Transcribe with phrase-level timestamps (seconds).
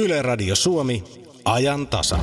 [0.00, 1.04] Yle Radio Suomi,
[1.44, 2.18] ajan tasa.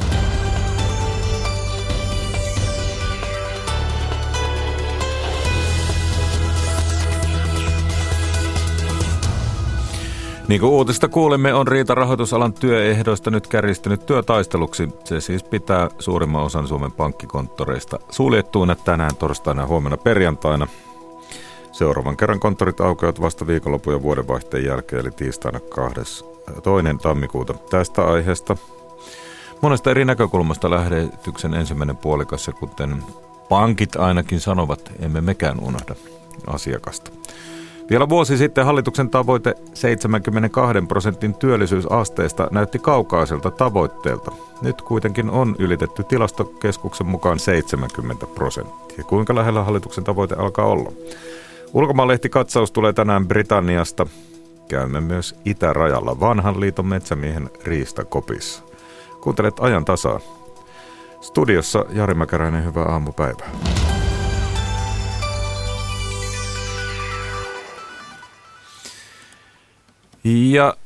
[10.48, 14.90] Niin kuin uutista kuulimme, on Riita rahoitusalan työehdoista nyt kärjistynyt työtaisteluksi.
[15.04, 20.68] Se siis pitää suurimman osan Suomen pankkikonttoreista suljettuina tänään, torstaina ja huomenna perjantaina.
[21.72, 26.33] Seuraavan kerran konttorit aukeavat vasta viikonlopun ja vuodenvaihteen jälkeen, eli tiistaina 2.
[26.64, 27.54] toinen tammikuuta.
[27.54, 28.58] Tästä aiheesta
[29.62, 33.04] monesta eri näkökulmasta lähetyksen ensimmäinen puolikas, kuten
[33.50, 35.96] pankit ainakin sanovat, emme mekään unohda
[36.48, 37.12] asiakasta.
[37.90, 44.32] Vielä vuosi sitten hallituksen tavoite 72 prosentin työllisyysasteesta näytti kaukaiselta tavoitteelta.
[44.62, 49.04] Nyt kuitenkin on ylitetty tilastokeskuksen mukaan 70 prosenttia.
[49.04, 50.92] Kuinka lähellä hallituksen tavoite alkaa olla?
[51.74, 54.08] Ulkomaalehti katsaus tulee tänään Britanniasta.
[54.74, 58.64] Käymme myös itärajalla vanhan liiton metsämiehen Riista Kopissa.
[59.22, 60.20] Kuuntelet ajan tasaa.
[61.22, 63.50] Studiossa Jari Mäkäräinen, hyvää aamupäivää.
[70.24, 70.78] Ja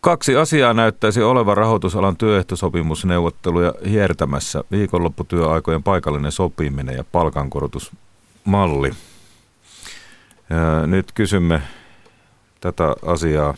[0.00, 4.64] kaksi asiaa näyttäisi olevan rahoitusalan työehtosopimusneuvotteluja hiertämässä.
[4.70, 8.92] Viikonlopputyöaikojen paikallinen sopiminen ja palkankorotusmalli.
[10.86, 11.62] Nyt kysymme
[12.60, 13.54] tätä asiaa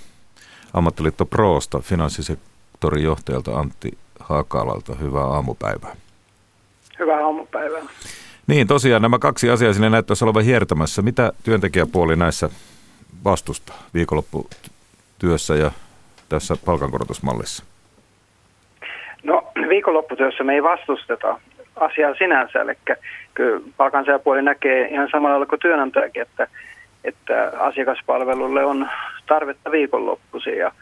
[0.75, 4.95] Ammattiliitto Proosta, finanssisektorin johtajalta Antti Hakalalta.
[4.95, 5.97] Hyvää aamupäivää.
[6.99, 7.83] Hyvää aamupäivää.
[8.47, 11.03] Niin, tosiaan nämä kaksi asiaa sinne näyttäisi olevan hiertämässä.
[11.03, 12.51] Mitä työntekijäpuoli näissä
[13.25, 15.71] vastustaa viikonlopputyössä ja
[16.29, 17.65] tässä palkankorotusmallissa?
[19.23, 21.41] No viikonlopputyössä me ei vastusteta
[21.81, 22.73] asiaa sinänsä, eli
[23.35, 26.47] kyllä palkansaajapuoli näkee ihan samalla tavalla kuin työnantajakin, että
[27.05, 28.89] että asiakaspalvelulle on
[29.27, 30.73] tarvetta viikonloppuisin ja,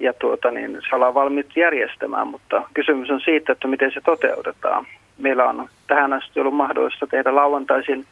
[0.00, 4.86] ja tuota, niin, se ollaan valmiit järjestämään, mutta kysymys on siitä, että miten se toteutetaan.
[5.18, 8.04] Meillä on tähän asti ollut mahdollista tehdä lauantaisin,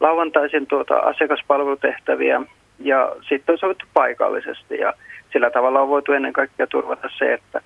[0.00, 2.42] lauantaisin tuota asiakaspalvelutehtäviä
[2.78, 4.92] ja sitten on sovittu paikallisesti ja
[5.32, 7.60] sillä tavalla on voitu ennen kaikkea turvata se, että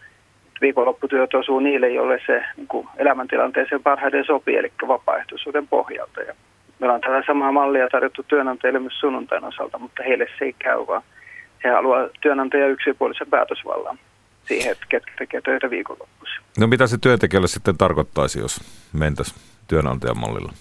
[0.60, 6.21] viikonlopputyöt osuu niille, joille se niin kuin elämäntilanteeseen parhaiten sopii, eli vapaaehtoisuuden pohjalta.
[6.21, 6.34] Ja
[6.78, 10.86] Meillä on tätä samaa mallia tarjottu työnantajille myös sunnuntain osalta, mutta heille se ei käy,
[10.86, 11.02] vaan
[11.64, 13.98] he haluaa työnantaja yksipuolisen päätösvallan
[14.48, 16.42] siihen, että ketkä tekee töitä viikonloppuisin.
[16.58, 18.60] No mitä se työntekijälle sitten tarkoittaisi, jos
[18.92, 20.52] mentäisiin työnantajan mallilla?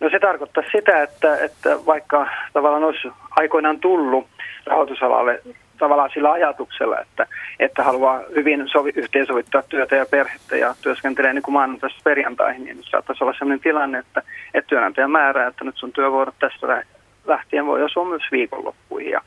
[0.00, 4.26] No se tarkoittaa sitä, että, että vaikka tavallaan olisi aikoinaan tullut
[4.66, 5.42] rahoitusalalle
[5.80, 7.26] tavallaan sillä ajatuksella, että,
[7.58, 12.78] että haluaa hyvin sovi, yhteensovittaa työtä ja perhettä ja työskentelee niin kuin maanantaista perjantaihin, niin
[12.82, 14.22] saattaisi olla sellainen tilanne, että,
[14.54, 16.84] että työnantaja määrää, että nyt sun työvuorot tästä
[17.26, 19.10] lähtien voi osua myös viikonloppuihin.
[19.10, 19.20] Ja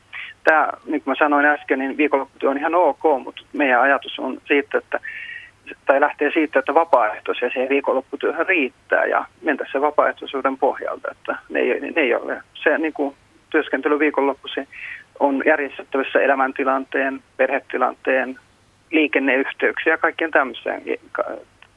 [0.44, 4.40] tämä, niin kuin mä sanoin äsken, niin viikonlopputyö on ihan ok, mutta meidän ajatus on
[4.46, 5.00] siitä, että
[5.86, 11.60] tai lähtee siitä, että vapaaehtoisia siihen viikonlopputyöhön riittää ja mentä se vapaaehtoisuuden pohjalta, että ne
[11.60, 13.14] ei, ne ei ole se niin kuin
[13.50, 14.68] työskentely viikonloppuisin
[15.20, 18.38] on järjestettävissä elämäntilanteen, perhetilanteen,
[18.90, 20.82] liikenneyhteyksiä ja kaikkien tämmöisen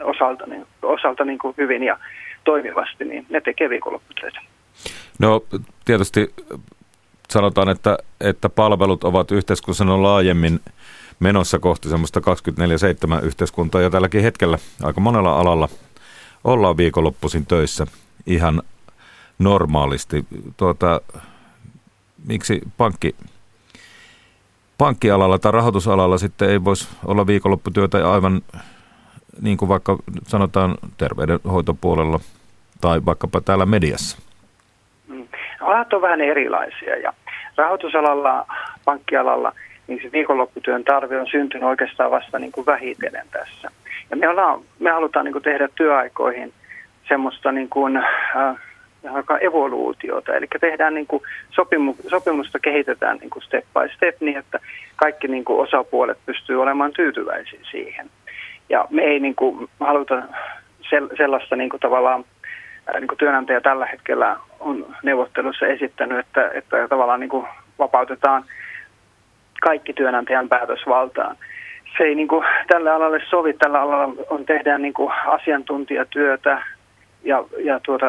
[0.03, 1.97] osalta, niin, osalta niin kuin hyvin ja
[2.43, 4.39] toimivasti, niin ne tekee viikonlopputöitä.
[5.19, 5.43] No
[5.85, 6.33] tietysti
[7.29, 10.59] sanotaan, että, että palvelut ovat yhteiskunnassa laajemmin
[11.19, 12.19] menossa kohti semmoista
[13.19, 15.69] 24-7 yhteiskuntaa ja tälläkin hetkellä aika monella alalla
[16.43, 17.87] ollaan viikonloppuisin töissä
[18.25, 18.61] ihan
[19.39, 20.25] normaalisti.
[20.57, 21.01] Tuota,
[22.27, 23.15] miksi pankki,
[24.77, 28.41] pankkialalla tai rahoitusalalla sitten ei voisi olla viikonlopputyötä aivan
[29.41, 32.19] niin kuin vaikka sanotaan terveydenhoitopuolella
[32.81, 34.17] tai vaikkapa täällä mediassa?
[35.07, 35.27] Mm.
[35.61, 37.13] Alat on vähän erilaisia ja
[37.55, 38.45] rahoitusalalla,
[38.85, 39.53] pankkialalla,
[39.87, 43.71] niin se viikonlopputyön tarve on syntynyt oikeastaan vasta niin kuin vähitellen tässä.
[44.09, 46.53] Ja me, ollaan, me halutaan niin kuin tehdä työaikoihin
[47.07, 48.55] semmoista niin kuin, äh,
[49.13, 50.35] aika evoluutiota.
[50.35, 54.59] Eli tehdään niin kuin sopimu, sopimusta kehitetään niin kuin step by step niin, että
[54.95, 58.09] kaikki niin kuin osapuolet pystyy olemaan tyytyväisiä siihen.
[58.69, 60.21] Ja me ei niin kuin haluta
[61.17, 62.25] sellaista niin kuin tavallaan
[62.93, 67.47] niin kuin työnantaja tällä hetkellä on neuvottelussa esittänyt, että, että tavallaan niin kuin
[67.79, 68.43] vapautetaan
[69.61, 71.37] kaikki työnantajan päätösvaltaan.
[71.97, 73.53] Se ei niin kuin tälle alalle sovi.
[73.53, 76.63] Tällä alalla on, tehdään niin kuin asiantuntijatyötä,
[77.23, 78.05] ja, ja tuota,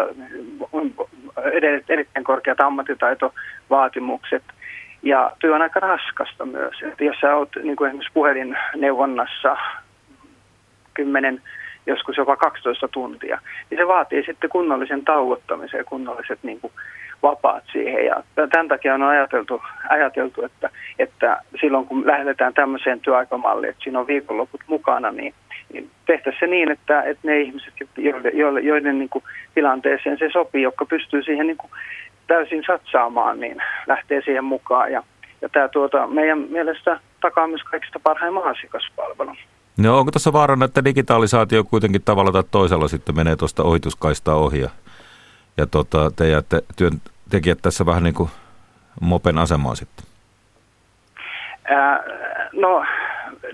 [1.88, 4.42] erittäin korkeat ammattitaitovaatimukset.
[5.02, 6.82] Ja työ on aika raskasta myös.
[6.82, 9.56] Että jos sä oot niin kuin esimerkiksi puhelinneuvonnassa
[10.94, 11.42] 10,
[11.86, 13.40] joskus jopa 12 tuntia,
[13.70, 16.72] niin se vaatii sitten kunnollisen tauottamisen ja kunnolliset niin kuin
[17.22, 18.06] vapaat siihen.
[18.06, 23.98] Ja tämän takia on ajateltu, ajateltu että, että silloin kun lähdetään tämmöiseen työaikamalliin, että siinä
[23.98, 25.34] on viikonloput mukana, niin
[26.06, 29.24] tehtäisiin se niin, että, että ne ihmiset, joiden, joiden, joiden niin kuin
[29.54, 31.70] tilanteeseen se sopii, jotka pystyy siihen niin kuin
[32.26, 34.92] täysin satsaamaan, niin lähtee siihen mukaan.
[34.92, 35.02] Ja,
[35.40, 39.36] ja tämä tuota, meidän mielestä takaa myös kaikista parhaimman asiakaspalvelun.
[39.78, 44.60] No onko tässä vaarana, että digitalisaatio kuitenkin tavalla tai toisella sitten menee tuosta ohituskaistaa ohi
[44.60, 44.70] ja,
[45.56, 48.30] ja tota, te jäätte työntekijät tässä vähän niin kuin
[49.00, 50.06] mopen asemaan sitten?
[51.64, 52.04] Ää,
[52.52, 52.84] no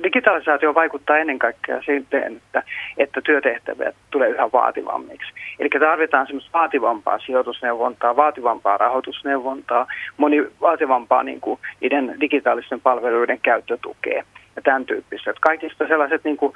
[0.03, 2.63] digitalisaatio vaikuttaa ennen kaikkea siihen, että,
[2.99, 5.33] että työtehtävät tulee yhä vaativammiksi.
[5.59, 9.87] Eli tarvitaan semmoista vaativampaa sijoitusneuvontaa, vaativampaa rahoitusneuvontaa,
[10.17, 14.25] moni vaativampaa niin kuin niiden digitaalisten palveluiden käyttötukea
[14.57, 15.31] ja tämän tyyppistä.
[15.31, 16.53] Että kaikista sellaiset niin kuin,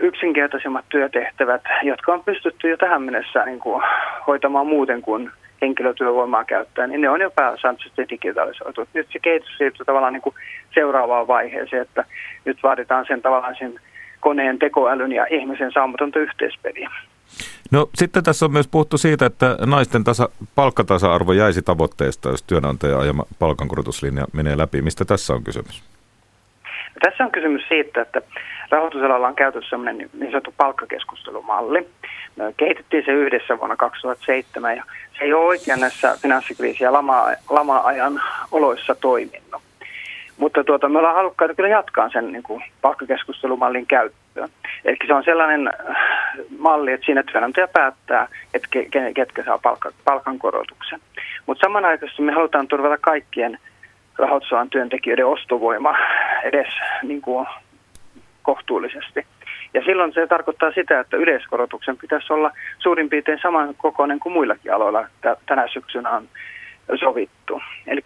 [0.00, 3.82] yksinkertaisimmat työtehtävät, jotka on pystytty jo tähän mennessä niin kuin,
[4.26, 5.30] hoitamaan muuten kuin
[5.62, 8.88] henkilötyövoimaa käyttää, niin ne on jo pääsääntöisesti digitalisoitu.
[8.94, 10.34] Nyt se kehitys siirtyy tavallaan niin kuin
[10.74, 12.04] seuraavaan vaiheeseen, että
[12.44, 13.80] nyt vaaditaan sen tavallaan sen
[14.20, 16.90] koneen tekoälyn ja ihmisen saamatonta yhteispeliä.
[17.70, 22.98] No sitten tässä on myös puhuttu siitä, että naisten tasa, palkkatasa-arvo jäisi tavoitteesta, jos työnantaja
[22.98, 24.82] ajama palkankorotuslinja menee läpi.
[24.82, 25.82] Mistä tässä on kysymys?
[27.02, 28.22] Tässä on kysymys siitä, että
[28.72, 31.88] rahoitusalalla on käytössä sellainen niin sanottu palkkakeskustelumalli.
[32.36, 34.84] Me kehitettiin se yhdessä vuonna 2007 ja
[35.18, 38.22] se ei ole oikein näissä finanssikriisi- ja lama, lama-ajan
[38.52, 39.62] oloissa toiminut.
[40.36, 44.48] Mutta tuota, me ollaan halukkaita kyllä jatkaa sen niin kuin palkkakeskustelumallin käyttöä.
[44.84, 45.96] Eli se on sellainen äh,
[46.58, 48.68] malli, että siinä työnantaja päättää, että
[49.14, 51.00] ketkä saa palkka, palkankorotuksen.
[51.46, 53.58] Mutta samanaikaisesti me halutaan turvata kaikkien
[54.18, 55.96] rahoitusalan työntekijöiden ostovoima
[56.44, 56.68] edes
[57.02, 57.46] niin kuin
[58.42, 59.26] kohtuullisesti.
[59.74, 64.74] Ja silloin se tarkoittaa sitä, että yleiskorotuksen pitäisi olla suurin piirtein saman kokoinen kuin muillakin
[64.74, 65.06] aloilla
[65.46, 66.28] tänä syksynä on
[67.00, 67.60] sovittu.
[67.86, 68.00] Eli,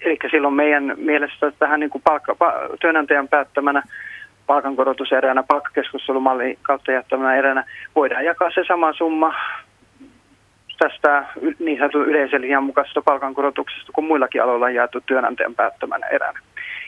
[0.00, 2.36] eli silloin meidän mielestä tähän niin kuin palkka,
[2.80, 3.82] työnantajan päättämänä
[4.46, 7.64] palkankorotuseränä, palkkakeskustelumallin kautta jättämänä eränä
[7.94, 9.34] voidaan jakaa se sama summa
[10.78, 11.24] tästä
[11.58, 16.40] niin sanotun yleisen linjan mukaisesta palkankorotuksesta kuin muillakin aloilla on jaettu työnantajan päättämänä eränä.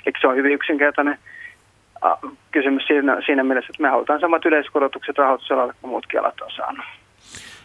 [0.06, 1.18] Eli se on hyvin yksinkertainen
[2.50, 6.84] kysymys siinä, siinä mielessä, että me halutaan samat yleiskorotukset rahoitusalalle kuin muutkin alat on saanut.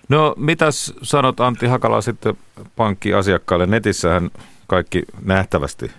[0.09, 2.33] No mitäs sanot Antti Hakala sitten
[2.75, 3.65] pankkiasiakkaille?
[3.65, 4.29] Netissähän
[4.67, 5.91] kaikki nähtävästi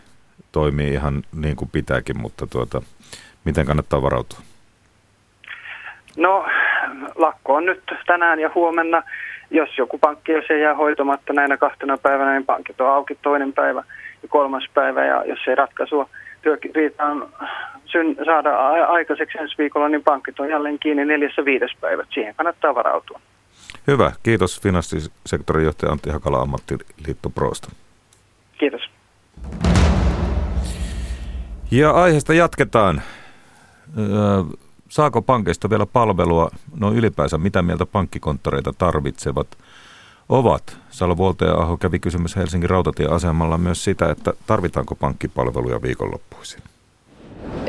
[0.52, 2.82] toimii ihan niin kuin pitääkin, mutta tuota,
[3.44, 4.38] miten kannattaa varautua?
[6.16, 6.46] No
[7.14, 9.02] lakko on nyt tänään ja huomenna.
[9.50, 13.84] Jos joku pankki se jää hoitamatta näinä kahtena päivänä, niin pankit on auki toinen päivä
[14.22, 15.04] ja kolmas päivä.
[15.04, 16.08] Ja jos ei ratkaisua
[16.42, 17.28] työriitaan
[17.84, 22.06] syn, saada aikaiseksi ensi viikolla, niin pankit on jälleen kiinni neljässä viides päivät.
[22.14, 23.20] Siihen kannattaa varautua.
[23.86, 24.12] Hyvä.
[24.22, 27.68] Kiitos finanssisektorin johtaja Antti Hakala Ammattiliitto Prosta.
[28.58, 28.80] Kiitos.
[31.70, 33.02] Ja aiheesta jatketaan.
[34.88, 36.50] Saako pankeista vielä palvelua?
[36.80, 39.46] No ylipäänsä, mitä mieltä pankkikonttoreita tarvitsevat
[40.28, 40.76] ovat?
[40.90, 46.62] Salo Volta Aho kävi kysymys Helsingin rautatieasemalla myös sitä, että tarvitaanko pankkipalveluja viikonloppuisin.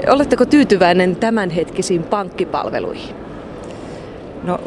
[0.09, 3.15] Oletteko tyytyväinen tämänhetkisiin pankkipalveluihin?
[4.43, 4.59] No,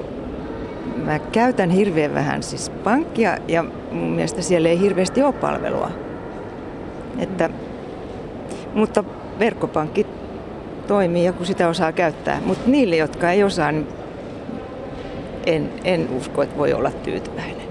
[0.97, 5.91] mä käytän hirveän vähän siis pankkia ja mun mielestä siellä ei hirveästi ole palvelua.
[7.19, 7.50] Että,
[8.75, 9.05] mutta
[9.38, 10.06] verkkopankki
[10.87, 12.40] toimii ja kun sitä osaa käyttää.
[12.45, 13.88] Mutta niille, jotka ei osaa, niin
[15.47, 17.65] en, en usko, että voi olla tyytyväinen.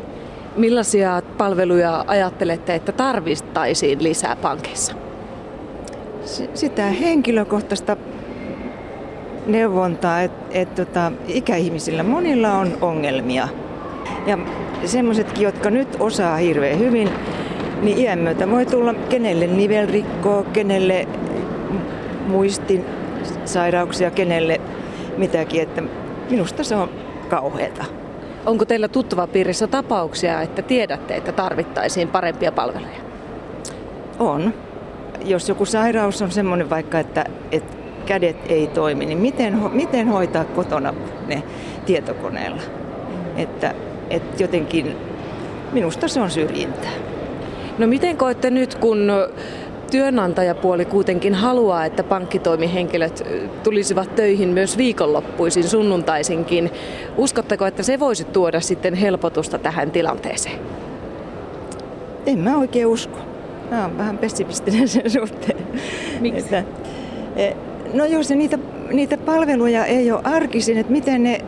[0.57, 4.95] Millaisia palveluja ajattelette, että tarvittaisiin lisää pankeissa?
[6.53, 7.97] sitä henkilökohtaista
[9.45, 13.47] neuvontaa, että et, tota, ikäihmisillä monilla on ongelmia.
[14.27, 14.37] Ja
[14.85, 17.09] semmoisetkin, jotka nyt osaa hirveän hyvin,
[17.81, 21.07] niin iän myötä voi tulla kenelle nivelrikkoa, kenelle
[22.27, 22.85] muistin
[23.45, 24.61] sairauksia, kenelle
[25.17, 25.83] mitäkin, että
[26.29, 26.89] minusta se on
[27.29, 27.85] kauheata.
[28.45, 32.97] Onko teillä tuttava piirissä tapauksia, että tiedätte, että tarvittaisiin parempia palveluja?
[34.19, 34.53] On
[35.25, 40.45] jos joku sairaus on semmoinen vaikka, että, että kädet ei toimi, niin miten, miten hoitaa
[40.45, 40.93] kotona
[41.27, 41.43] ne
[41.85, 42.61] tietokoneella?
[43.37, 43.73] Että,
[44.09, 44.95] että jotenkin
[45.71, 46.91] minusta se on syrjintää.
[47.77, 49.11] No miten koette nyt, kun
[49.95, 53.23] työnantajapuoli kuitenkin haluaa, että pankkitoimihenkilöt
[53.63, 56.71] tulisivat töihin myös viikonloppuisin, sunnuntaisinkin.
[57.17, 60.59] Uskotteko, että se voisi tuoda sitten helpotusta tähän tilanteeseen?
[62.25, 63.17] En mä oikein usko.
[63.71, 65.57] Mä oon vähän pessimistinen sen suhteen.
[66.19, 66.39] Miksi?
[66.39, 66.63] Että,
[67.35, 67.53] e,
[67.93, 68.59] no jos niitä,
[68.91, 71.41] niitä palveluja ei ole arkisin, että miten ne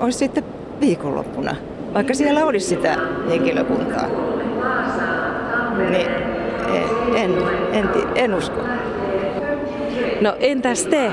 [0.00, 0.44] olisi sitten
[0.80, 1.56] viikonloppuna.
[1.94, 4.08] vaikka siellä olisi sitä henkilökuntaa.
[5.90, 6.33] Niin
[7.14, 7.34] en,
[7.72, 8.60] en, en usko.
[10.20, 11.12] No entäs te?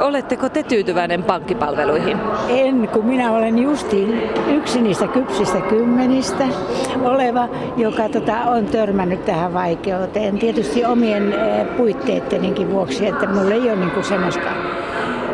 [0.00, 2.18] Oletteko te tyytyväinen pankkipalveluihin?
[2.48, 4.22] En, kun minä olen justiin
[4.54, 6.44] yksi niistä kypsistä kymmenistä
[7.02, 10.38] oleva, joka tota, on törmännyt tähän vaikeuteen.
[10.38, 14.50] Tietysti omien eh, puitteidenkin vuoksi, että minulla ei ole niinku semmoista.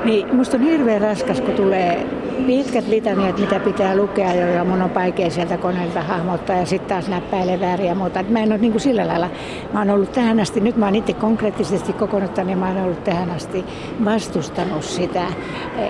[0.05, 2.07] Niin musta on hirveän raskas, kun tulee
[2.47, 7.09] pitkät litaniat, mitä pitää lukea, joilla mun on vaikea sieltä koneelta hahmottaa ja sitten taas
[7.09, 8.23] näppäilee väärin ja muuta.
[8.23, 9.31] mä en ole niin kuin sillä lailla,
[9.73, 13.05] mä oon ollut tähän asti, nyt mä oon itse konkreettisesti kokonut niin mä oon ollut
[13.05, 13.65] tähän asti
[14.05, 15.27] vastustanut sitä,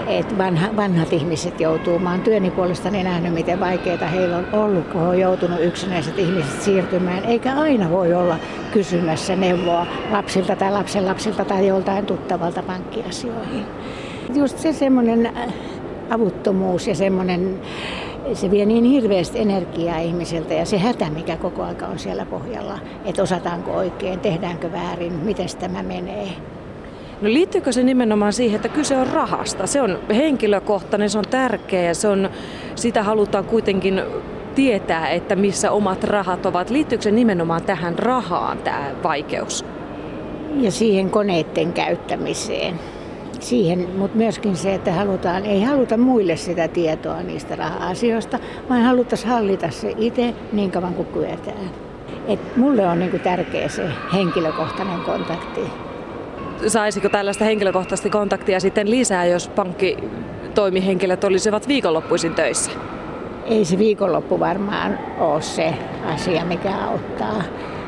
[0.06, 1.98] että vanha, vanhat ihmiset joutuu.
[1.98, 6.62] Mä oon työni puolestani nähnyt, miten vaikeita heillä on ollut, kun on joutunut yksinäiset ihmiset
[6.62, 8.36] siirtymään, eikä aina voi olla
[8.72, 13.81] kysymässä neuvoa lapsilta tai lapsen lapsilta tai joltain tuttavalta pankkiasioihin.
[14.34, 15.32] Just se semmoinen
[16.10, 17.60] avuttomuus ja semmoinen,
[18.34, 22.78] se vie niin hirveästi energiaa ihmiseltä ja se hätä, mikä koko aika on siellä pohjalla,
[23.04, 26.28] että osataanko oikein, tehdäänkö väärin, miten tämä menee.
[27.20, 29.66] No liittyykö se nimenomaan siihen, että kyse on rahasta?
[29.66, 32.30] Se on henkilökohtainen, se on tärkeä ja se on,
[32.74, 34.02] sitä halutaan kuitenkin
[34.54, 36.70] tietää, että missä omat rahat ovat.
[36.70, 39.64] Liittyykö se nimenomaan tähän rahaan tämä vaikeus?
[40.56, 42.80] Ja siihen koneiden käyttämiseen
[43.42, 48.38] siihen, mutta myöskin se, että halutaan, ei haluta muille sitä tietoa niistä raha-asioista,
[48.70, 51.70] vaan haluttaisiin hallita se itse niin kauan kuin kyetään.
[52.28, 53.82] Et mulle on niinku tärkeä se
[54.12, 55.60] henkilökohtainen kontakti.
[56.66, 62.70] Saisiko tällaista henkilökohtaista kontaktia sitten lisää, jos pankkitoimihenkilöt olisivat viikonloppuisin töissä?
[63.46, 65.74] Ei se viikonloppu varmaan ole se
[66.14, 67.42] asia, mikä auttaa.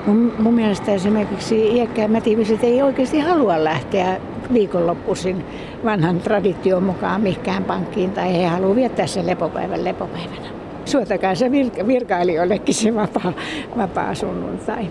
[0.07, 4.21] Mun, mun mielestä esimerkiksi iäkkäämmät ihmiset ei oikeasti halua lähteä
[4.53, 5.45] viikonloppuisin
[5.85, 10.49] vanhan tradition mukaan mihinkään pankkiin tai he haluavat viettää sen lepopäivän lepopäivänä.
[10.85, 13.33] Suotakaa se virka- virkailijoillekin se vapaa,
[13.77, 14.91] vapaa sunnuntai.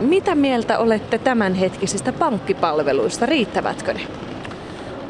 [0.00, 3.26] Mitä mieltä olette tämänhetkisistä pankkipalveluista?
[3.26, 4.00] Riittävätkö ne?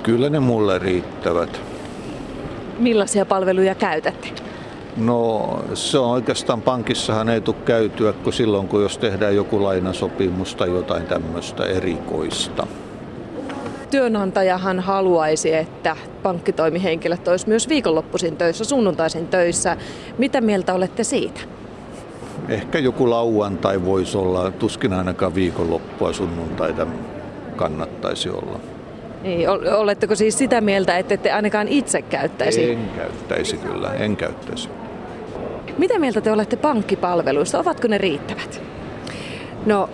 [0.03, 1.61] Kyllä ne mulle riittävät.
[2.79, 4.29] Millaisia palveluja käytätte?
[4.97, 10.55] No se on oikeastaan pankissahan ei tule käytyä kuin silloin, kun jos tehdään joku lainasopimus
[10.55, 12.67] tai jotain tämmöistä erikoista
[13.95, 19.77] työnantajahan haluaisi, että pankkitoimihenkilöt olisi myös viikonloppuisin töissä, sunnuntaisin töissä.
[20.19, 21.41] Mitä mieltä olette siitä?
[22.49, 26.87] Ehkä joku lauantai voisi olla, tuskin ainakaan viikonloppua sunnuntaita
[27.57, 28.61] kannattaisi olla.
[29.23, 32.71] Niin, oletteko siis sitä mieltä, että ette ainakaan itse käyttäisi?
[32.71, 34.69] En käyttäisi kyllä, en käyttäisi.
[35.79, 37.59] Mitä mieltä te olette pankkipalveluista?
[37.59, 38.63] Ovatko ne riittävät?
[39.67, 39.89] No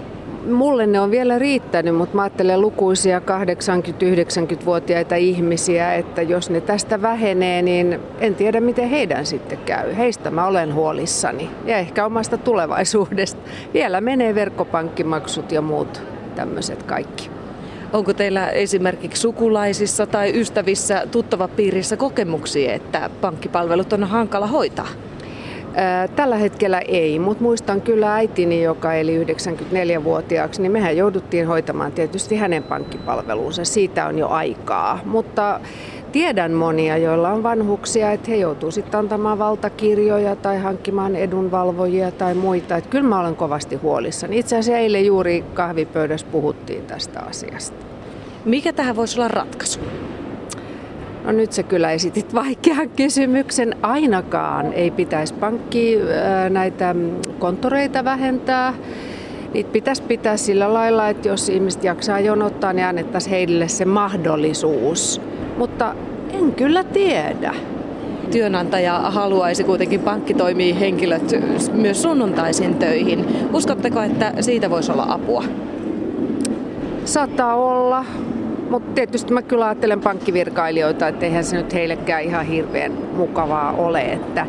[0.47, 7.03] mulle ne on vielä riittänyt, mutta mä ajattelen lukuisia 80-90-vuotiaita ihmisiä, että jos ne tästä
[7.03, 9.97] vähenee, niin en tiedä miten heidän sitten käy.
[9.97, 13.41] Heistä mä olen huolissani ja ehkä omasta tulevaisuudesta.
[13.75, 16.03] Vielä menee verkkopankkimaksut ja muut
[16.35, 17.31] tämmöiset kaikki.
[17.93, 24.89] Onko teillä esimerkiksi sukulaisissa tai ystävissä tuttavapiirissä kokemuksia, että pankkipalvelut on hankala hoitaa?
[26.17, 32.37] Tällä hetkellä ei, mutta muistan kyllä äitini, joka eli 94-vuotiaaksi, niin mehän jouduttiin hoitamaan tietysti
[32.37, 33.65] hänen pankkipalveluunsa.
[33.65, 35.61] Siitä on jo aikaa, mutta
[36.13, 42.35] tiedän monia, joilla on vanhuksia, että he joutuu sitten antamaan valtakirjoja tai hankkimaan edunvalvojia tai
[42.35, 42.77] muita.
[42.77, 44.39] Että kyllä mä olen kovasti huolissani.
[44.39, 47.87] Itse asiassa eilen juuri kahvipöydässä puhuttiin tästä asiasta.
[48.45, 49.81] Mikä tähän voisi olla ratkaisu?
[51.25, 53.77] No nyt se kyllä esitit vaikean kysymyksen.
[53.83, 55.99] Ainakaan ei pitäisi pankki
[56.51, 56.95] näitä
[57.39, 58.75] konttoreita vähentää.
[59.55, 65.21] Niitä pitäisi pitää sillä lailla, että jos ihmiset jaksaa jonottaa, niin annettaisiin heille se mahdollisuus.
[65.59, 65.95] Mutta
[66.33, 67.55] en kyllä tiedä.
[68.31, 71.33] Työnantaja haluaisi kuitenkin pankkitoimii henkilöt
[71.73, 73.27] myös sunnuntaisin töihin.
[73.53, 75.45] Uskotteko, että siitä voisi olla apua?
[77.05, 78.05] Saattaa olla.
[78.71, 84.01] Mutta tietysti mä kyllä ajattelen pankkivirkailijoita, että eihän se nyt heillekään ihan hirveän mukavaa ole,
[84.01, 84.47] että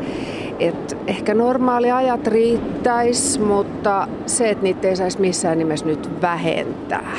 [0.59, 7.11] et ehkä normaali ajat riittäisi, mutta se, että niitä ei saisi missään nimessä nyt vähentää.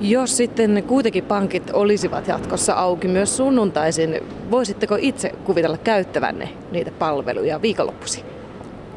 [0.00, 4.16] Jos sitten kuitenkin pankit olisivat jatkossa auki myös sunnuntaisin,
[4.50, 8.24] voisitteko itse kuvitella käyttävänne niitä palveluja viikonloppuisin?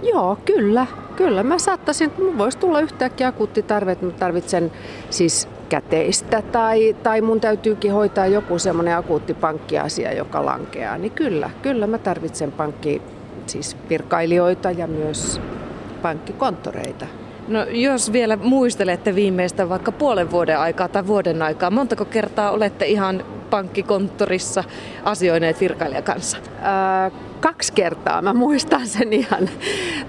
[0.04, 0.88] Joo, kyllä.
[1.16, 4.72] Kyllä mä saattaisin, että voisi tulla yhtäkkiä akuutti tarve, että mä tarvitsen
[5.10, 11.50] siis käteistä tai, tai mun täytyykin hoitaa joku semmoinen akuutti pankkiasia, joka lankeaa, niin kyllä,
[11.62, 13.02] kyllä mä tarvitsen pankki,
[13.46, 15.42] siis virkailijoita ja myös
[16.02, 17.06] pankkikonttoreita.
[17.48, 22.86] No jos vielä muistelette viimeistä vaikka puolen vuoden aikaa tai vuoden aikaa, montako kertaa olette
[22.86, 24.64] ihan pankkikonttorissa
[25.04, 26.38] asioineet virkailijan kanssa?
[26.62, 29.50] Ää, kaksi kertaa, mä muistan sen ihan.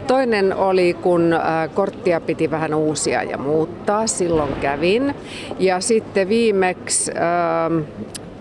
[0.07, 1.35] Toinen oli, kun
[1.75, 5.15] korttia piti vähän uusia ja muuttaa, silloin kävin.
[5.59, 7.13] Ja sitten viimeksi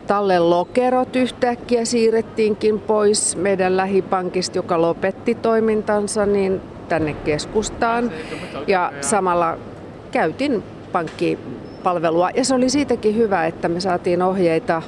[0.07, 8.11] Tallen lokerot yhtäkkiä siirrettiinkin pois meidän lähipankista, joka lopetti toimintansa, niin tänne keskustaan.
[8.67, 9.57] Ja samalla
[10.11, 12.29] käytin pankkipalvelua.
[12.35, 14.81] Ja se oli siitäkin hyvä, että me saatiin ohjeita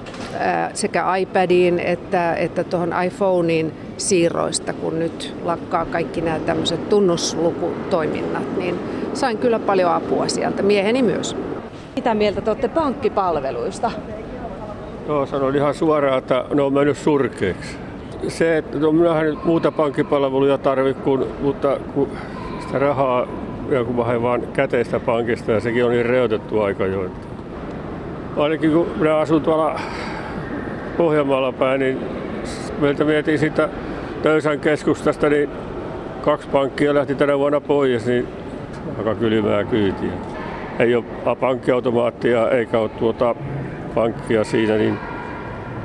[0.73, 8.79] sekä iPadiin että, että tuohon iPhoneen siirroista, kun nyt lakkaa kaikki nämä tämmöiset tunnuslukutoiminnat, niin
[9.13, 11.35] sain kyllä paljon apua sieltä, mieheni myös.
[11.95, 13.91] Mitä mieltä te olette pankkipalveluista?
[15.07, 17.84] No sanon ihan suoraan, että ne on mennyt surkeiksi.
[18.27, 22.09] Se, että no minähän muuta pankkipalveluja tarvitse, kun, mutta kun
[22.59, 23.27] sitä rahaa
[23.69, 27.05] joku vähän vaan käteistä pankista ja sekin on niin reotettu aika jo.
[27.05, 27.27] Että
[28.37, 29.79] ainakin kun minä asun tuolla
[30.97, 31.99] Pohjanmaalla päin, niin
[32.79, 33.69] meiltä mietin sitä
[34.21, 35.49] Töysän keskustasta, niin
[36.21, 38.27] kaksi pankkia lähti tänä vuonna pois, niin
[38.97, 40.11] aika kylmää kyytiä.
[40.79, 43.35] Ei ole pankkiautomaattia eikä ole tuota
[43.95, 44.97] pankkia siinä, niin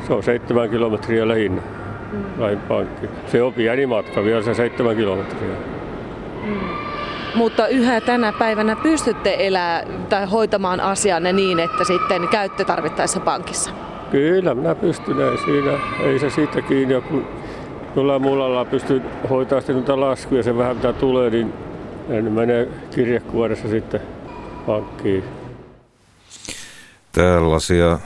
[0.07, 1.63] se on seitsemän kilometriä lähinnä
[2.13, 2.61] mm.
[2.69, 3.07] pankki.
[3.27, 5.55] Se on pieni matka, vielä se seitsemän kilometriä.
[6.47, 6.61] Mm.
[7.35, 13.71] Mutta yhä tänä päivänä pystytte elää tai hoitamaan asianne niin, että sitten käytte tarvittaessa pankissa?
[14.11, 15.21] Kyllä, minä pystyn.
[15.21, 17.27] Ei, siinä, ei se siitä kiinni, kun
[17.97, 21.53] jollain muulla alalla pystyn hoitamaan sitten noita laskuja, se vähän mitä tulee, niin
[22.09, 24.01] en mene kirjekuoressa sitten
[24.67, 25.25] pankkiin.
[27.13, 27.99] Tällaisia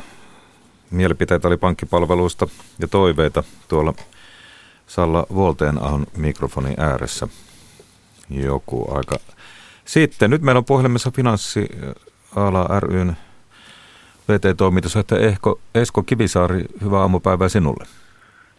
[0.95, 2.49] mielipiteitä oli pankkipalveluista
[2.79, 3.95] ja toiveita tuolla
[4.87, 7.29] Salla Volteenahon mikrofonin ääressä
[8.31, 9.17] joku aika
[9.85, 10.31] sitten.
[10.31, 13.17] Nyt meillä on puhelimessa Finanssiala ryn
[14.29, 16.65] VT-toimitusjohtaja Esko, Esko Kivisaari.
[16.83, 17.87] Hyvää aamupäivää sinulle.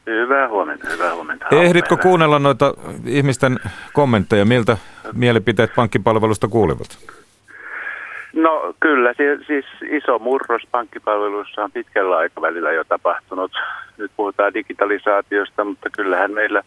[0.06, 1.46] Hyvää huomenta, hyvää huomenta.
[1.51, 2.74] Ehditkö kuunnella noita
[3.06, 3.60] ihmisten
[3.94, 4.77] kommentteja, miltä
[5.13, 6.98] mielipiteet pankkipalvelusta kuulivat?
[8.36, 9.13] No kyllä,
[9.48, 13.51] siis iso murros pankkipalveluissa on pitkällä aikavälillä jo tapahtunut.
[13.98, 16.62] Nyt puhutaan digitalisaatiosta, mutta kyllähän meillä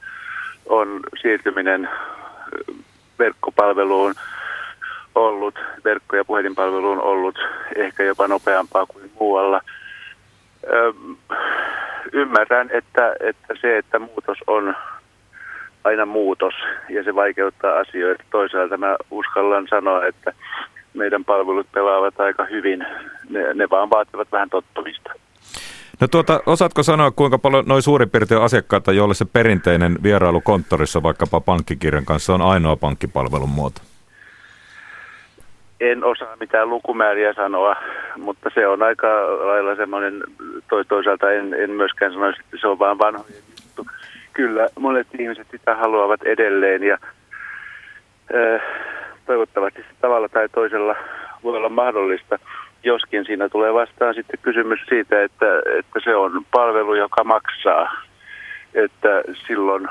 [0.66, 1.88] on siirtyminen
[3.18, 4.14] verkkopalveluun
[5.14, 7.38] ollut, verkko- ja puhelinpalveluun ollut
[7.76, 9.60] ehkä jopa nopeampaa kuin muualla.
[12.12, 14.76] ymmärrän, että, että se, että muutos on
[15.84, 16.54] aina muutos
[16.88, 18.24] ja se vaikeuttaa asioita.
[18.30, 20.32] Toisaalta mä uskallan sanoa, että
[20.98, 22.86] meidän palvelut pelaavat aika hyvin.
[23.30, 25.12] Ne, ne vaan vaativat vähän tottumista.
[26.00, 31.02] No tuota, osaatko sanoa, kuinka paljon noin suurin piirtein asiakkaita, joille se perinteinen vierailu konttorissa
[31.02, 33.80] vaikkapa pankkikirjan kanssa on ainoa pankkipalvelun muoto?
[35.80, 37.76] En osaa mitään lukumääriä sanoa,
[38.16, 39.06] mutta se on aika
[39.46, 40.22] lailla semmoinen,
[40.88, 43.86] toisaalta en, en myöskään sanoisi, että se on vain vanhojen juttu.
[44.32, 46.98] Kyllä monet ihmiset sitä haluavat edelleen ja
[48.34, 48.60] äh,
[49.28, 50.96] toivottavasti se tavalla tai toisella
[51.44, 52.38] voi olla mahdollista,
[52.84, 55.46] joskin siinä tulee vastaan sitten kysymys siitä, että,
[55.78, 57.92] että se on palvelu, joka maksaa.
[58.74, 59.88] Että silloin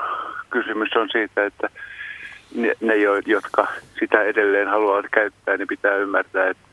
[0.50, 1.68] kysymys on siitä, että
[2.54, 2.94] ne, ne
[3.26, 3.66] jotka
[3.98, 6.68] sitä edelleen haluavat käyttää, niin pitää ymmärtää, että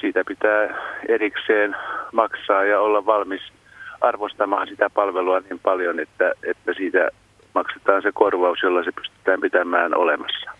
[0.00, 0.60] siitä pitää
[1.08, 1.76] erikseen
[2.12, 3.42] maksaa ja olla valmis
[4.00, 7.10] arvostamaan sitä palvelua niin paljon, että, että siitä
[7.54, 10.50] maksetaan se korvaus, jolla se pystytään pitämään olemassa.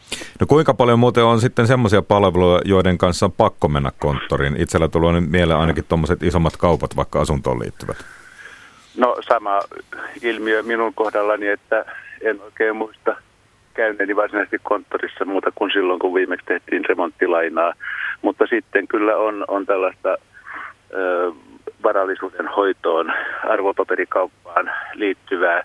[0.40, 4.56] No kuinka paljon muuten on sitten semmoisia palveluja, joiden kanssa on pakko mennä konttoriin?
[4.56, 7.96] Itsellä tulee nyt mieleen ainakin tuommoiset isommat kaupat, vaikka asuntoon liittyvät.
[8.96, 9.60] No sama
[10.22, 11.84] ilmiö minun kohdallani, että
[12.20, 13.16] en oikein muista
[13.74, 17.72] käyneeni varsinaisesti konttorissa muuta kuin silloin, kun viimeksi tehtiin remonttilainaa.
[18.22, 20.16] Mutta sitten kyllä on, on tällaista
[20.94, 21.32] ö,
[21.82, 23.12] varallisuuden hoitoon,
[23.48, 25.62] arvopaperikauppaan liittyvää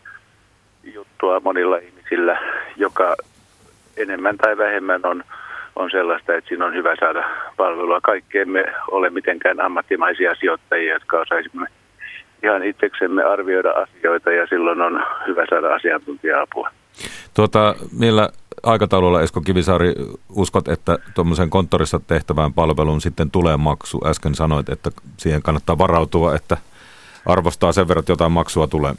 [0.83, 2.39] juttua monilla ihmisillä,
[2.77, 3.15] joka
[3.97, 5.23] enemmän tai vähemmän on,
[5.75, 8.01] on sellaista, että siinä on hyvä saada palvelua.
[8.01, 11.67] Kaikki emme ole mitenkään ammattimaisia sijoittajia, jotka osaisimme
[12.43, 16.69] ihan itseksemme arvioida asioita ja silloin on hyvä saada asiantuntija-apua.
[17.33, 18.29] Tuota, millä
[18.63, 19.93] aikataululla Esko Kivisaari
[20.35, 24.01] uskot, että tuommoisen konttorissa tehtävään palveluun sitten tulee maksu?
[24.05, 26.57] Äsken sanoit, että siihen kannattaa varautua, että
[27.25, 28.93] arvostaa sen verran, että jotain maksua tulee.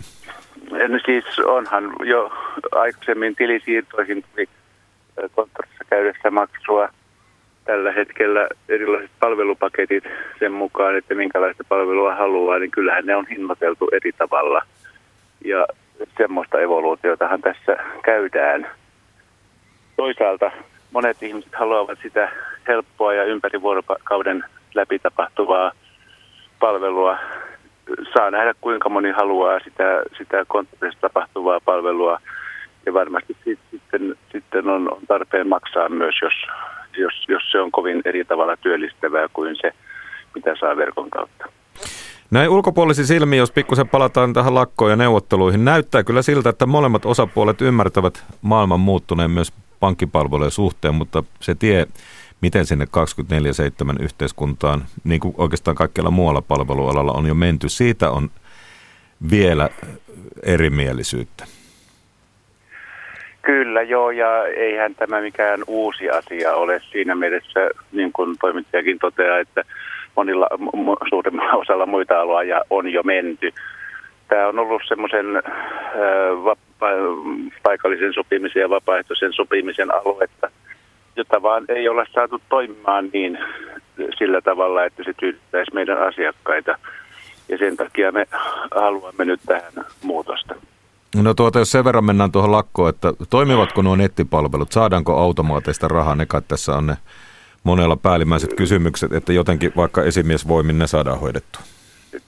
[0.70, 2.32] No siis onhan jo
[2.72, 4.48] aikaisemmin tilisiirtoihin tuli
[5.34, 6.88] konttorissa käydessä maksua.
[7.64, 10.04] Tällä hetkellä erilaiset palvelupaketit
[10.38, 14.62] sen mukaan, että minkälaista palvelua haluaa, niin kyllähän ne on hinnoiteltu eri tavalla.
[15.44, 15.66] Ja
[16.16, 18.70] semmoista evoluutiotahan tässä käydään.
[19.96, 20.50] Toisaalta
[20.90, 22.30] monet ihmiset haluavat sitä
[22.68, 25.72] helppoa ja ympäri vuorokauden läpi tapahtuvaa
[26.58, 27.18] palvelua.
[28.14, 32.20] Saa nähdä, kuinka moni haluaa sitä, sitä konttorissa tapahtuvaa palvelua.
[32.86, 33.36] Ja varmasti
[33.70, 36.32] sitten, sitten on tarpeen maksaa myös, jos,
[36.98, 39.72] jos, jos se on kovin eri tavalla työllistävää kuin se,
[40.34, 41.46] mitä saa verkon kautta.
[42.30, 47.06] Näin ulkopuolisin silmi, jos pikkusen palataan tähän lakkoon ja neuvotteluihin, näyttää kyllä siltä, että molemmat
[47.06, 51.86] osapuolet ymmärtävät maailman muuttuneen myös pankkipalvelujen suhteen, mutta se tie,
[52.40, 58.30] miten sinne 24-7 yhteiskuntaan, niin kuin oikeastaan kaikkialla muualla palvelualalla on jo menty, siitä on
[59.30, 59.68] vielä
[60.42, 61.44] erimielisyyttä.
[63.42, 69.38] Kyllä joo, ja eihän tämä mikään uusi asia ole siinä mielessä, niin kuin toimittajakin toteaa,
[69.38, 69.64] että
[70.16, 70.46] monilla,
[71.08, 73.52] suurimmalla osalla muita aloja on jo menty.
[74.28, 75.26] Tämä on ollut semmoisen
[77.62, 80.50] paikallisen sopimisen ja vapaaehtoisen sopimisen aluetta,
[81.20, 83.38] jota vaan ei ole saatu toimimaan niin
[84.18, 86.78] sillä tavalla, että se tyydyttäisi meidän asiakkaita.
[87.48, 88.26] Ja sen takia me
[88.74, 90.54] haluamme nyt tähän muutosta.
[91.22, 96.14] No tuota, jos sen verran mennään tuohon lakkoon, että toimivatko nuo nettipalvelut, saadaanko automaateista rahaa,
[96.14, 96.94] ne kai tässä on ne
[97.64, 101.62] monella päällimmäiset kysymykset, että jotenkin vaikka esimiesvoimin ne saadaan hoidettua?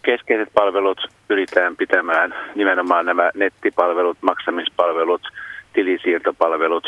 [0.02, 5.22] Keskeiset palvelut pyritään pitämään nimenomaan nämä nettipalvelut, maksamispalvelut,
[5.72, 6.84] tilisiirtopalvelut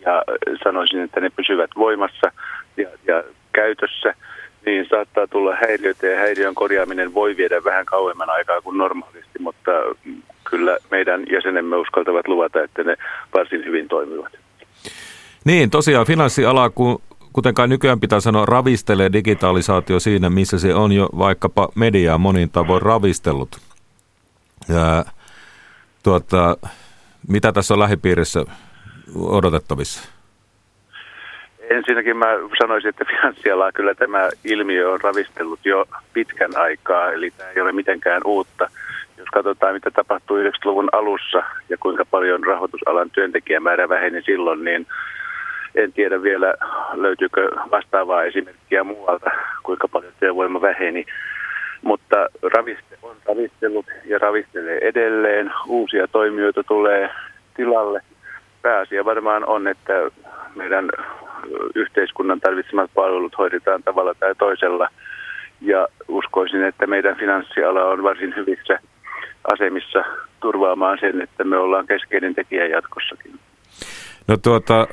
[0.00, 0.22] ja
[0.64, 2.32] sanoisin, että ne pysyvät voimassa
[2.76, 4.14] ja, ja käytössä,
[4.66, 9.70] niin saattaa tulla häiriöitä ja häiriön korjaaminen voi viedä vähän kauemman aikaa kuin normaalisti, mutta
[10.50, 12.96] kyllä meidän jäsenemme uskaltavat luvata, että ne
[13.34, 14.32] varsin hyvin toimivat.
[15.44, 20.92] Niin, tosiaan finanssiala, kun kuten kai nykyään pitää sanoa, ravistelee digitalisaatio siinä, missä se on
[20.92, 23.56] jo vaikkapa mediaa monin tavoin ravistellut.
[24.68, 25.04] Ja,
[26.02, 26.56] tuota,
[27.28, 28.44] mitä tässä on lähipiirissä
[29.16, 30.08] odotettavissa?
[31.70, 32.26] Ensinnäkin mä
[32.60, 37.72] sanoisin, että finanssialaa kyllä tämä ilmiö on ravistellut jo pitkän aikaa, eli tämä ei ole
[37.72, 38.70] mitenkään uutta.
[39.16, 44.86] Jos katsotaan, mitä tapahtui 90-luvun alussa ja kuinka paljon rahoitusalan työntekijämäärä väheni silloin, niin
[45.74, 46.54] en tiedä vielä
[46.92, 49.30] löytyykö vastaavaa esimerkkiä muualta,
[49.62, 51.06] kuinka paljon työvoima väheni.
[51.82, 52.16] Mutta
[52.54, 55.52] raviste on ravistellut ja ravistelee edelleen.
[55.66, 57.10] Uusia toimijoita tulee
[57.56, 58.00] tilalle.
[58.62, 59.92] Pääasia varmaan on, että
[60.54, 60.90] meidän
[61.74, 64.88] yhteiskunnan tarvitsemat palvelut hoidetaan tavalla tai toisella.
[65.60, 68.78] Ja uskoisin, että meidän finanssiala on varsin hyvissä
[69.52, 70.04] asemissa
[70.40, 73.32] turvaamaan sen, että me ollaan keskeinen tekijä jatkossakin.
[74.28, 74.86] No tuota,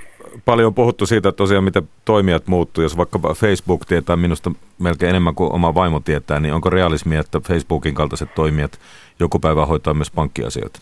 [0.46, 2.84] paljon on puhuttu siitä tosiaan, miten toimijat muuttuu.
[2.84, 7.40] Jos vaikka Facebook tietää minusta melkein enemmän kuin oma vaimo tietää, niin onko realismia, että
[7.40, 8.80] Facebookin kaltaiset toimijat
[9.20, 10.80] joku päivä hoitaa myös pankkiasioita?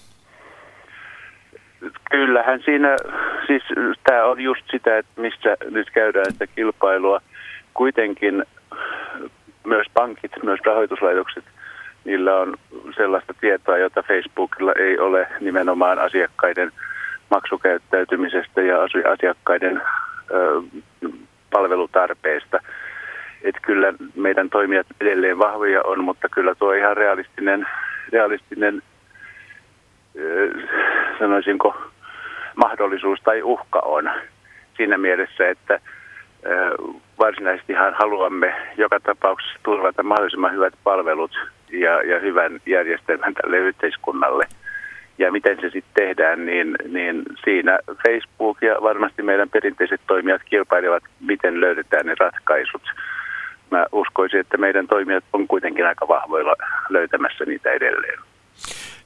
[2.12, 2.96] Kyllähän siinä,
[3.48, 3.64] siis
[4.04, 7.22] tämä on just sitä, että missä nyt käydään sitä kilpailua.
[7.74, 8.44] Kuitenkin
[9.66, 11.44] myös pankit, myös rahoituslaitokset,
[12.06, 12.56] niillä on
[12.96, 16.72] sellaista tietoa, jota Facebookilla ei ole nimenomaan asiakkaiden–
[17.30, 18.78] maksukäyttäytymisestä ja
[19.14, 19.82] asiakkaiden
[20.32, 20.62] ö,
[21.52, 22.60] palvelutarpeesta.
[23.42, 27.68] Että kyllä meidän toimijat edelleen vahvoja on, mutta kyllä tuo ihan realistinen,
[28.14, 28.82] realistinen
[30.20, 30.52] ö,
[31.20, 31.76] sanoisinko,
[32.56, 34.12] mahdollisuus tai uhka on
[34.78, 35.80] siinä mielessä, että
[37.20, 41.32] varsinaisestihan haluamme joka tapauksessa turvata mahdollisimman hyvät palvelut
[41.72, 44.44] ja, ja hyvän järjestelmän tälle yhteiskunnalle–
[45.18, 51.04] ja miten se sitten tehdään, niin, niin siinä Facebook ja varmasti meidän perinteiset toimijat kilpailevat,
[51.20, 52.82] miten löydetään ne ratkaisut.
[53.72, 56.56] Mä uskoisin, että meidän toimijat on kuitenkin aika vahvoilla
[56.90, 58.20] löytämässä niitä edelleen.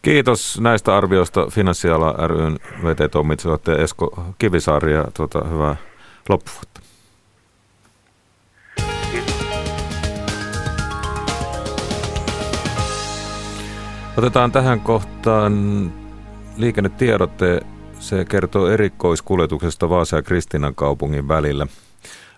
[0.02, 5.76] Kiitos näistä arvioista Finanssiala ryn VT-toimitusjohtaja Esko Kivisaari ja tuota, hyvää
[6.30, 6.82] loppuvuotta.
[14.18, 15.54] Otetaan tähän kohtaan
[16.58, 17.62] liikennetiedotte,
[18.00, 21.68] se kertoo erikoiskuljetuksesta Vaasa ja Kristinan kaupungin välillä.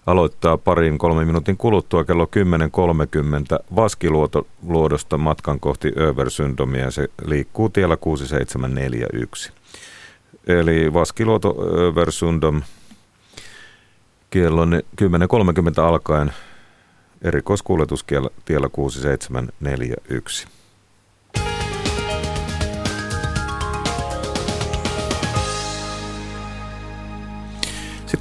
[0.05, 6.91] Aloittaa parin kolmen minuutin kuluttua kello 10.30 Vaskiluodosta matkan kohti Översyndomia.
[6.91, 9.51] Se liikkuu tiellä 6741.
[10.47, 12.61] Eli Vaskiluoto Översundom
[14.29, 14.71] kello 10.30
[15.81, 16.33] alkaen
[17.21, 18.05] erikoiskuljetus
[18.45, 20.47] tiellä 6741.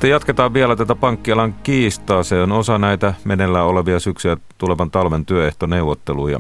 [0.03, 2.23] Sitten jatketaan vielä tätä pankkialan kiistaa.
[2.23, 6.39] Se on osa näitä meneillään olevia syksyä tulevan talven työehtoneuvotteluja.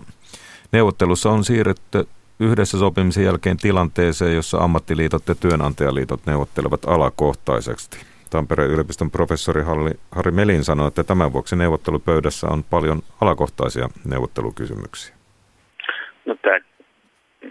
[0.72, 2.09] Neuvottelussa on siirretty
[2.40, 7.96] yhdessä sopimisen jälkeen tilanteeseen, jossa ammattiliitot ja työnantajaliitot neuvottelevat alakohtaisesti.
[8.31, 9.62] Tampereen yliopiston professori
[10.12, 15.14] Harri Melin sanoi, että tämän vuoksi neuvottelupöydässä on paljon alakohtaisia neuvottelukysymyksiä.
[16.27, 16.59] No, tämä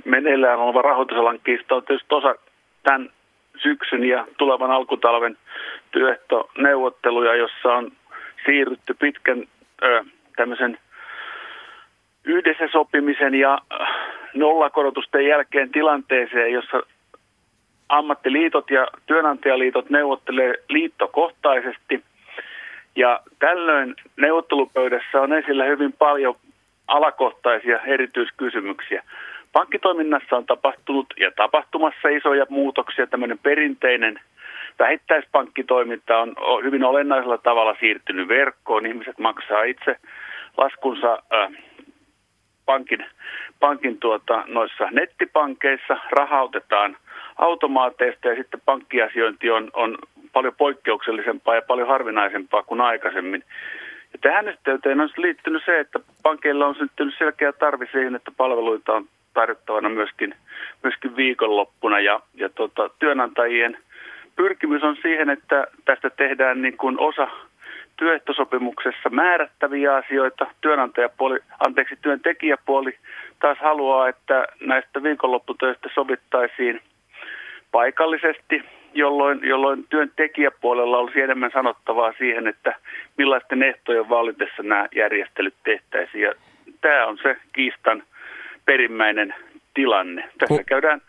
[0.06, 2.36] meneillään oleva rahoitusalan kiista on tietysti osa
[2.84, 3.10] tämän
[3.64, 5.38] syksyn ja tulevan alkutalven
[5.92, 7.92] työehtoneuvotteluja, jossa on
[8.46, 9.44] siirrytty pitkän
[10.36, 10.78] tämmöisen
[12.24, 13.58] yhdessä sopimisen ja
[14.34, 16.84] nollakorotusten jälkeen tilanteeseen, jossa
[17.90, 22.04] ammattiliitot ja työnantajaliitot neuvottelee liittokohtaisesti.
[22.96, 26.36] Ja tällöin neuvottelupöydässä on esillä hyvin paljon
[26.88, 29.04] alakohtaisia erityiskysymyksiä.
[29.54, 33.08] Pankkitoiminnassa on tapahtunut ja tapahtumassa isoja muutoksia.
[33.08, 34.20] Tämmöinen perinteinen
[34.80, 38.86] vähittäispankkitoiminta on hyvin olennaisella tavalla siirtynyt verkkoon.
[38.86, 39.96] Ihmiset maksaa itse
[40.58, 41.52] laskunsa äh,
[42.66, 43.06] pankin,
[43.60, 46.98] pankin tuota, noissa nettipankeissa, rahautetaan
[47.38, 49.98] automaateista ja sitten pankkiasiointi on, on
[50.34, 53.44] paljon poikkeuksellisempaa ja paljon harvinaisempaa kuin aikaisemmin.
[54.14, 58.94] Ja tähän yhteyteen on liittynyt se, että pankeilla on syntynyt selkeä tarve siihen, että palveluita
[58.94, 60.36] on tarjottavana myöskin,
[60.84, 63.78] myöskin viikonloppuna ja, ja tota, työnantajien
[64.36, 67.28] pyrkimys on siihen, että tästä tehdään niin kuin osa
[67.98, 70.48] työehtosopimuksessa määrättäviä asioita.
[70.62, 72.98] Työnantajapuoli, anteeksi, työntekijäpuoli
[73.40, 76.82] taas haluaa, että näistä viikonlopputöistä sovittaisiin
[77.72, 78.64] paikallisesti,
[78.94, 82.76] jolloin, jolloin työntekijäpuolella olisi enemmän sanottavaa siihen, että
[83.18, 86.24] millaisten ehtojen vallitessa nämä järjestelyt tehtäisiin.
[86.24, 86.34] Ja
[86.82, 88.04] tämä on se kiistan
[88.66, 89.36] perimmäinen
[89.74, 90.30] tilanne.
[90.38, 91.02] Tässä käydään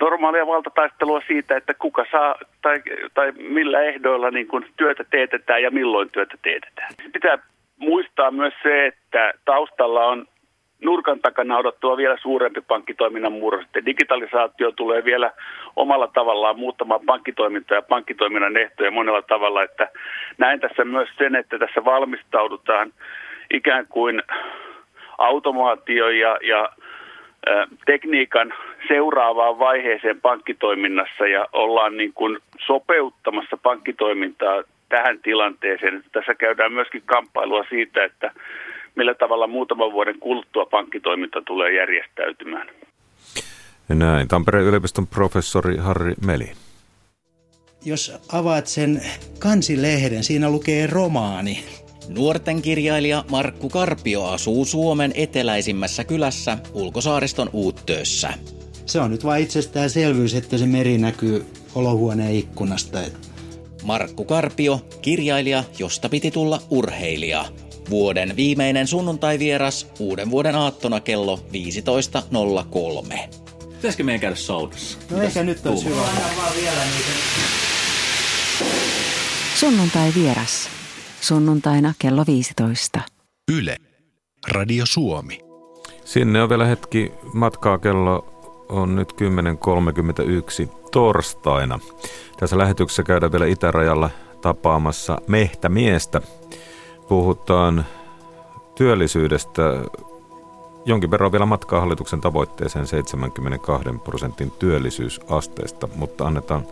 [0.00, 2.82] normaalia valtataistelua siitä, että kuka saa tai,
[3.14, 6.94] tai millä ehdoilla niin kuin työtä teetetään ja milloin työtä teetetään.
[7.12, 7.38] Pitää
[7.78, 10.26] muistaa myös se, että taustalla on
[10.84, 13.64] nurkan takana odottua vielä suurempi pankkitoiminnan murros.
[13.86, 15.30] Digitalisaatio tulee vielä
[15.76, 19.62] omalla tavallaan muuttamaan pankkitoimintaa ja pankkitoiminnan ehtoja monella tavalla.
[19.62, 19.88] Että
[20.38, 22.92] näin tässä myös sen, että tässä valmistaudutaan
[23.50, 24.22] ikään kuin
[25.18, 26.68] automaatio ja, ja
[27.86, 28.54] tekniikan
[28.88, 36.04] seuraavaan vaiheeseen pankkitoiminnassa ja ollaan niin kuin sopeuttamassa pankkitoimintaa tähän tilanteeseen.
[36.12, 38.32] Tässä käydään myöskin kamppailua siitä, että
[38.94, 42.68] millä tavalla muutaman vuoden kuluttua pankkitoiminta tulee järjestäytymään.
[43.88, 44.28] Ja näin.
[44.28, 46.52] Tampereen yliopiston professori Harri Meli.
[47.84, 49.00] Jos avaat sen
[49.38, 51.64] kansilehden, siinä lukee romaani.
[52.08, 58.34] Nuorten kirjailija Markku Karpio asuu Suomen eteläisimmässä kylässä Ulkosaariston Uuttöössä.
[58.86, 62.98] Se on nyt vain itsestäänselvyys, että se meri näkyy olohuoneen ikkunasta.
[63.82, 67.44] Markku Karpio, kirjailija, josta piti tulla urheilija.
[67.90, 71.40] Vuoden viimeinen sunnuntai-vieras uuden vuoden aattona kello
[73.12, 73.18] 15.03.
[73.76, 74.98] Pitäisikö meidän käydä saunassa?
[75.10, 76.02] No Mitäs ehkä nyt olisi hyvä.
[79.54, 80.81] Sunnuntai-vieras.
[81.22, 83.00] Sunnuntaina kello 15.
[83.58, 83.76] Yle.
[84.48, 85.40] Radio Suomi.
[86.04, 87.78] Sinne on vielä hetki matkaa.
[87.78, 88.26] Kello
[88.68, 91.78] on nyt 10.31 torstaina.
[92.40, 96.20] Tässä lähetyksessä käydään vielä itärajalla tapaamassa mehtämiestä.
[97.08, 97.84] Puhutaan
[98.74, 99.62] työllisyydestä.
[100.84, 106.66] Jonkin verran vielä matkaa hallituksen tavoitteeseen 72 prosentin työllisyysasteesta, mutta annetaan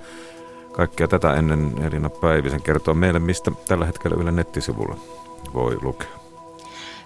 [0.73, 4.97] kaikkea tätä ennen Elina Päivisen kertoa meille, mistä tällä hetkellä Yle nettisivulla
[5.55, 6.21] voi lukea.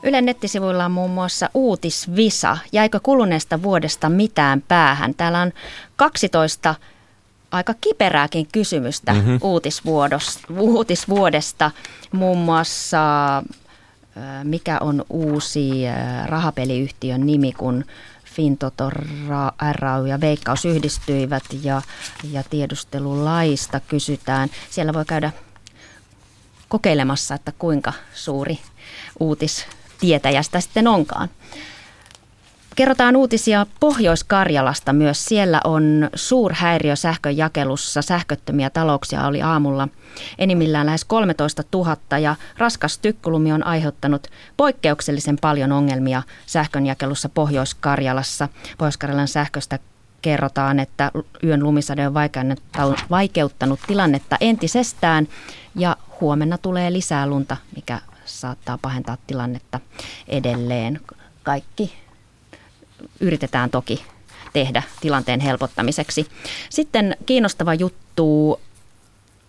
[0.03, 2.57] Ylen nettisivuilla on muun muassa uutisvisa.
[2.73, 5.15] Jäikö kuluneesta vuodesta mitään päähän?
[5.15, 5.53] Täällä on
[5.97, 6.75] 12
[7.51, 9.39] aika kiperääkin kysymystä mm-hmm.
[10.61, 11.71] uutisvuodesta.
[12.13, 12.99] Muun muassa
[14.45, 15.71] mikä on uusi
[16.27, 17.85] rahapeliyhtiön nimi, kun
[18.35, 18.91] Fintoto,
[19.73, 21.83] RAU ja Veikkaus yhdistyivät ja,
[22.31, 24.49] ja tiedustelulaista kysytään.
[24.71, 25.33] Siellä voi käydä
[26.69, 28.59] kokeilemassa, että kuinka suuri
[29.21, 31.29] uutistietäjästä sitten onkaan.
[32.75, 35.25] Kerrotaan uutisia Pohjois-Karjalasta myös.
[35.25, 38.03] Siellä on suurhäiriö sähkön jakelussa.
[38.03, 39.89] Sähköttömiä talouksia oli aamulla
[40.39, 48.49] enimmillään lähes 13 000 ja raskas tykkulumi on aiheuttanut poikkeuksellisen paljon ongelmia sähkönjakelussa Pohjois-Karjalassa.
[48.79, 49.79] Pohjois-Karjalan sähköstä
[50.23, 51.11] kerrotaan, että
[51.45, 52.15] yön lumisade on
[53.11, 55.29] vaikeuttanut tilannetta entisestään
[55.75, 59.81] ja huomenna tulee lisää lunta, mikä saattaa pahentaa tilannetta
[60.29, 61.01] edelleen.
[61.43, 62.04] Kaikki
[63.21, 64.05] yritetään toki
[64.53, 66.27] tehdä tilanteen helpottamiseksi.
[66.71, 68.61] Sitten kiinnostava juttu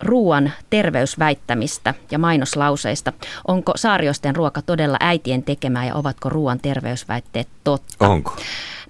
[0.00, 3.12] ruoan terveysväittämistä ja mainoslauseista.
[3.48, 8.08] Onko saariosten ruoka todella äitien tekemää ja ovatko ruoan terveysväitteet totta?
[8.08, 8.36] Onko?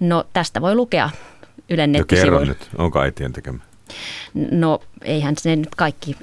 [0.01, 1.11] No tästä voi lukea
[1.71, 2.47] Ylen nettisivuilla.
[2.47, 3.59] nyt, onko äitien tekemä?
[4.51, 6.17] No eihän se nyt kaikki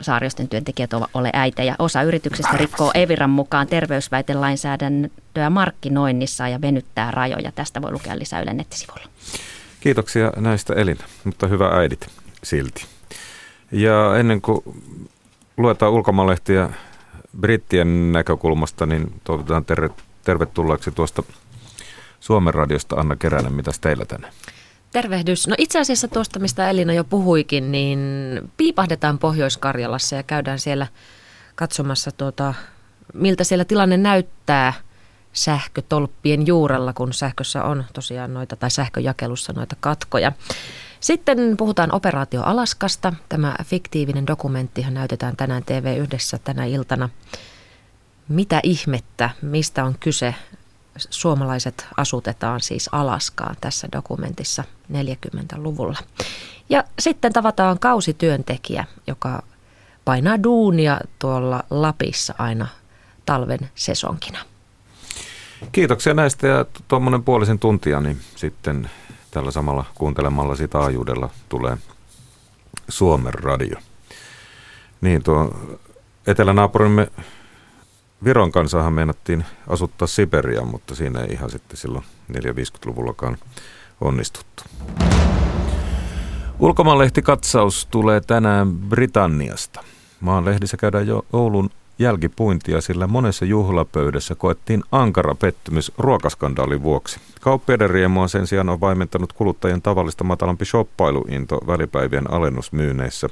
[0.00, 1.76] saariosten työntekijät ole äitejä.
[1.78, 7.52] Osa yrityksistä rikkoo Eviran mukaan terveysväitelainsäädäntöä markkinoinnissa ja venyttää rajoja.
[7.52, 9.04] Tästä voi lukea lisää Yle nettisivulla.
[9.80, 12.08] Kiitoksia näistä Elin, mutta hyvä äidit
[12.42, 12.86] silti.
[13.72, 14.60] Ja ennen kuin
[15.56, 16.70] luetaan ulkomaalehtiä
[17.40, 19.90] brittien näkökulmasta, niin toivotetaan ter-
[20.24, 21.22] tervetulleeksi tuosta
[22.20, 23.52] Suomen radiosta Anna Keränen.
[23.52, 24.28] Mitäs teillä tänne?
[24.92, 25.48] Tervehdys.
[25.48, 28.00] No itse asiassa tuosta, mistä Elina jo puhuikin, niin
[28.56, 30.86] piipahdetaan Pohjois-Karjalassa ja käydään siellä
[31.54, 32.54] katsomassa, tuota,
[33.14, 34.72] miltä siellä tilanne näyttää
[35.32, 40.32] sähkötolppien juurella, kun sähkössä on tosiaan noita, tai sähköjakelussa noita katkoja.
[41.00, 43.12] Sitten puhutaan Operaatio Alaskasta.
[43.28, 47.08] Tämä fiktiivinen dokumenttihan näytetään tänään TV yhdessä tänä iltana.
[48.28, 50.34] Mitä ihmettä, mistä on kyse?
[51.10, 55.98] Suomalaiset asutetaan siis Alaskaan tässä dokumentissa 40-luvulla.
[56.68, 59.42] Ja sitten tavataan kausityöntekijä, joka
[60.04, 62.66] painaa duunia tuolla Lapissa aina
[63.26, 64.38] talven sesonkina.
[65.72, 68.90] Kiitoksia näistä ja tuommoinen puolisen tuntia, niin sitten
[69.30, 71.76] tällä samalla kuuntelemalla sitä taajuudella tulee
[72.88, 73.78] Suomen radio.
[75.00, 75.54] Niin tuo
[76.26, 77.08] etelänaapurimme
[78.24, 83.36] Viron kansahan meinattiin asuttaa Siberiaan, mutta siinä ei ihan sitten silloin 450-luvullakaan
[84.00, 84.62] onnistuttu.
[86.58, 89.84] Ulkomaanlehtikatsaus tulee tänään Britanniasta.
[90.20, 97.20] Maanlehdissä käydään jo Oulun jälkipuintia, sillä monessa juhlapöydässä koettiin ankara pettymys ruokaskandaalin vuoksi.
[97.40, 103.28] Kauppiaiden riemua sen sijaan on vaimentanut kuluttajien tavallista matalampi shoppailuinto välipäivien alennusmyyneissä.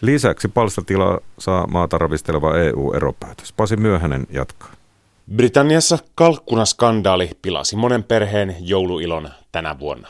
[0.00, 3.52] Lisäksi palstatilaa saa maata ravisteleva EU-eropäätös.
[3.52, 4.72] Pasi Myöhänen jatkaa.
[5.36, 10.08] Britanniassa kalkkunaskandaali pilasi monen perheen jouluilon tänä vuonna.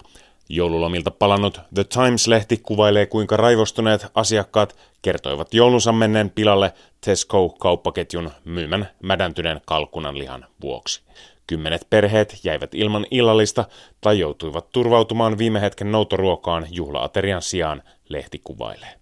[0.48, 9.60] Joululomilta palannut The Times-lehti kuvailee, kuinka raivostuneet asiakkaat kertoivat joulunsa menneen pilalle Tesco-kauppaketjun myymän mädäntyneen
[9.66, 11.02] kalkunan lihan vuoksi.
[11.46, 13.64] Kymmenet perheet jäivät ilman illallista
[14.00, 18.99] tai joutuivat turvautumaan viime hetken noutoruokaan juhlaaterian sijaan, lehti kuvailee.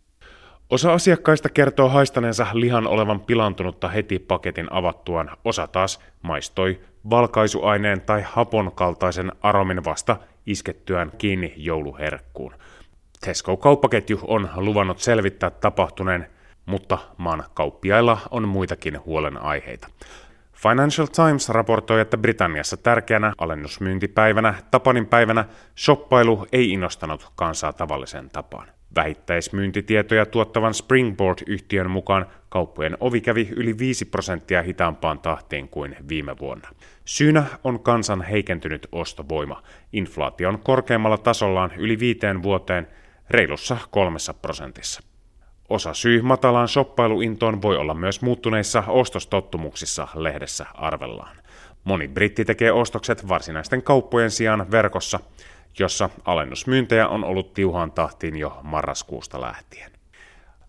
[0.70, 8.22] Osa asiakkaista kertoo haistaneensa lihan olevan pilantunutta heti paketin avattuaan, osa taas maistoi valkaisuaineen tai
[8.26, 12.54] hapon kaltaisen aromin vasta iskettyään kiinni jouluherkkuun.
[13.20, 16.26] Tesco-kauppaketju on luvannut selvittää tapahtuneen,
[16.66, 19.88] mutta maan kauppiailla on muitakin huolenaiheita.
[20.52, 25.44] Financial Times raportoi, että Britanniassa tärkeänä alennusmyyntipäivänä, Tapanin päivänä,
[25.78, 28.77] shoppailu ei innostanut kansaa tavalliseen tapaan.
[28.96, 36.68] Vähittäismyyntitietoja tuottavan Springboard-yhtiön mukaan kauppojen ovi kävi yli 5 prosenttia hitaampaan tahtiin kuin viime vuonna.
[37.04, 39.62] Syynä on kansan heikentynyt ostovoima.
[39.92, 42.88] Inflaatio on korkeammalla tasollaan yli viiteen vuoteen
[43.30, 45.02] reilussa kolmessa prosentissa.
[45.68, 51.36] Osa syy matalaan shoppailuintoon voi olla myös muuttuneissa ostostottumuksissa lehdessä arvellaan.
[51.84, 55.20] Moni britti tekee ostokset varsinaisten kauppojen sijaan verkossa–
[55.80, 59.90] jossa alennusmyyntejä on ollut tiuhaan tahtiin jo marraskuusta lähtien.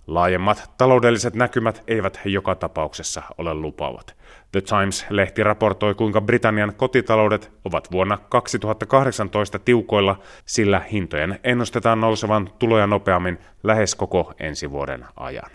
[0.08, 4.16] Laajemmat taloudelliset näkymät eivät joka tapauksessa ole lupaavat.
[4.52, 12.88] The Times-lehti raportoi, kuinka Britannian kotitaloudet ovat vuonna 2018 tiukoilla, sillä hintojen ennustetaan nousevan tuloja
[12.88, 15.52] nopeammin lähes koko ensi vuoden ajan.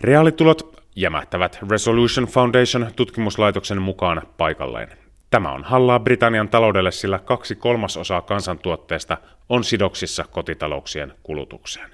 [0.00, 5.01] Reaalitulot jämähtävät Resolution Foundation tutkimuslaitoksen mukaan paikalleen.
[5.32, 9.18] Tämä on hallaa Britannian taloudelle, sillä kaksi kolmasosaa kansantuotteesta
[9.48, 11.90] on sidoksissa kotitalouksien kulutukseen.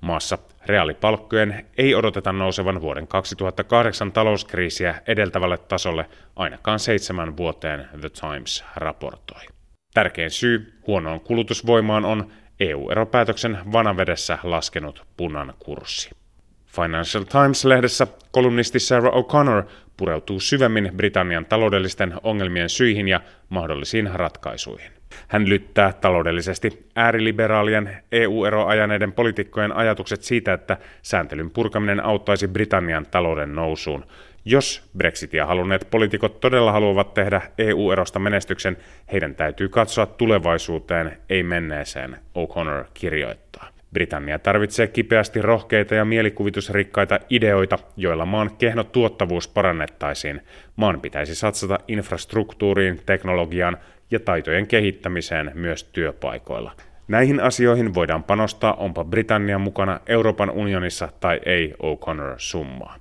[0.00, 8.64] Maassa reaalipalkkojen ei odoteta nousevan vuoden 2008 talouskriisiä edeltävälle tasolle ainakaan seitsemän vuoteen The Times
[8.76, 9.42] raportoi.
[9.94, 16.10] Tärkein syy huonoon kulutusvoimaan on EU-eropäätöksen vanavedessä laskenut punan kurssi.
[16.66, 19.70] Financial Times-lehdessä kolumnisti Sarah O'Connor
[20.02, 24.92] pureutuu syvemmin Britannian taloudellisten ongelmien syihin ja mahdollisiin ratkaisuihin.
[25.28, 34.04] Hän lyttää taloudellisesti ääriliberaalien EU-eroajaneiden poliitikkojen ajatukset siitä, että sääntelyn purkaminen auttaisi Britannian talouden nousuun.
[34.44, 38.76] Jos Brexitia halunneet poliitikot todella haluavat tehdä EU-erosta menestyksen,
[39.12, 43.71] heidän täytyy katsoa tulevaisuuteen, ei menneeseen, O'Connor kirjoittaa.
[43.92, 50.40] Britannia tarvitsee kipeästi rohkeita ja mielikuvitusrikkaita ideoita, joilla maan kehno tuottavuus parannettaisiin.
[50.76, 53.76] Maan pitäisi satsata infrastruktuuriin, teknologiaan
[54.10, 56.72] ja taitojen kehittämiseen myös työpaikoilla.
[57.08, 62.96] Näihin asioihin voidaan panostaa, onpa Britannia mukana Euroopan unionissa tai ei O'Connor summaa.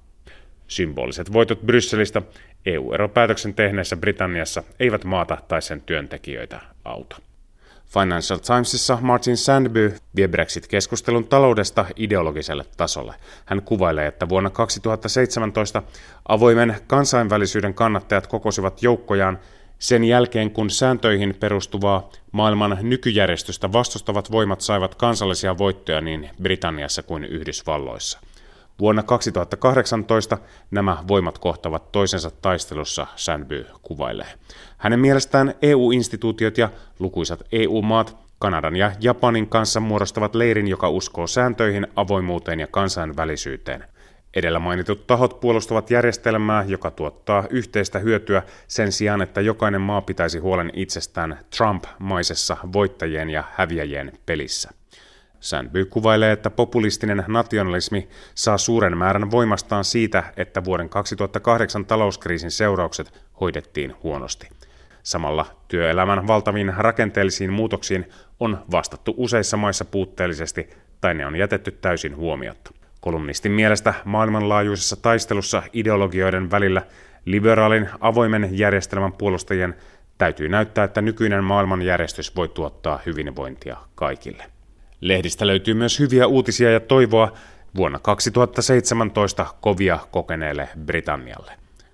[0.67, 2.21] Symboliset voitot Brysselistä
[2.65, 7.17] EU-eropäätöksen tehneessä Britanniassa eivät maata tai sen työntekijöitä auta.
[7.93, 13.15] Financial Timesissa Martin Sandby vie Brexit-keskustelun taloudesta ideologiselle tasolle.
[13.45, 15.83] Hän kuvailee, että vuonna 2017
[16.27, 19.39] avoimen kansainvälisyyden kannattajat kokosivat joukkojaan
[19.79, 27.23] sen jälkeen, kun sääntöihin perustuvaa maailman nykyjärjestystä vastustavat voimat saivat kansallisia voittoja niin Britanniassa kuin
[27.23, 28.19] Yhdysvalloissa.
[28.81, 30.37] Vuonna 2018
[30.71, 34.27] nämä voimat kohtavat toisensa taistelussa, Sandby kuvailee.
[34.77, 36.69] Hänen mielestään EU-instituutiot ja
[36.99, 43.83] lukuisat EU-maat Kanadan ja Japanin kanssa muodostavat leirin, joka uskoo sääntöihin, avoimuuteen ja kansainvälisyyteen.
[44.35, 50.39] Edellä mainitut tahot puolustavat järjestelmää, joka tuottaa yhteistä hyötyä sen sijaan, että jokainen maa pitäisi
[50.39, 54.80] huolen itsestään Trump-maisessa voittajien ja häviäjien pelissä.
[55.41, 63.21] Sandby kuvailee, että populistinen nationalismi saa suuren määrän voimastaan siitä, että vuoden 2008 talouskriisin seuraukset
[63.41, 64.49] hoidettiin huonosti.
[65.03, 70.69] Samalla työelämän valtaviin rakenteellisiin muutoksiin on vastattu useissa maissa puutteellisesti
[71.01, 72.71] tai ne on jätetty täysin huomiotta.
[72.99, 76.81] Kolumnistin mielestä maailmanlaajuisessa taistelussa ideologioiden välillä
[77.25, 79.75] liberaalin avoimen järjestelmän puolustajien
[80.17, 84.60] täytyy näyttää, että nykyinen maailmanjärjestys voi tuottaa hyvinvointia kaikille.
[85.01, 87.33] Lehdistä löytyy myös hyviä uutisia ja toivoa
[87.75, 91.53] vuonna 2017 kovia kokeneelle Britannialle.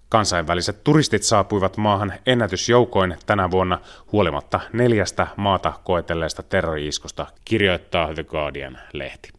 [0.09, 3.79] Kansainväliset turistit saapuivat maahan ennätysjoukoin tänä vuonna
[4.11, 9.29] huolimatta neljästä maata koetelleesta terrori-iskusta, kirjoittaa The Guardian-lehti.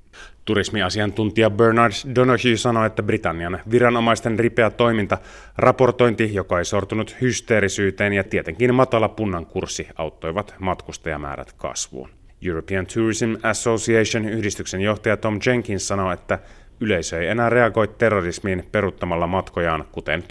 [0.44, 5.18] Turismiasiantuntija Bernard Donoghue sanoi, että Britannian viranomaisten ripeä toiminta,
[5.56, 12.17] raportointi, joka ei sortunut hysteerisyyteen ja tietenkin matala punnan kurssi auttoivat matkustajamäärät kasvuun.
[12.42, 16.38] European Tourism Association yhdistyksen johtaja Tom Jenkins sanoi, että
[16.80, 20.22] yleisö ei enää reagoi terrorismiin peruttamalla matkojaan, kuten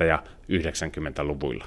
[0.00, 1.66] 1980- ja 90-luvuilla.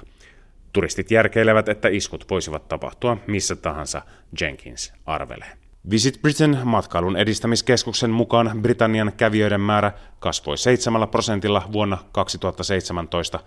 [0.72, 4.02] Turistit järkeilevät, että iskut voisivat tapahtua missä tahansa,
[4.40, 5.52] Jenkins arvelee.
[5.90, 13.40] Visit Britain matkailun edistämiskeskuksen mukaan Britannian kävijöiden määrä kasvoi 7 prosentilla vuonna 2017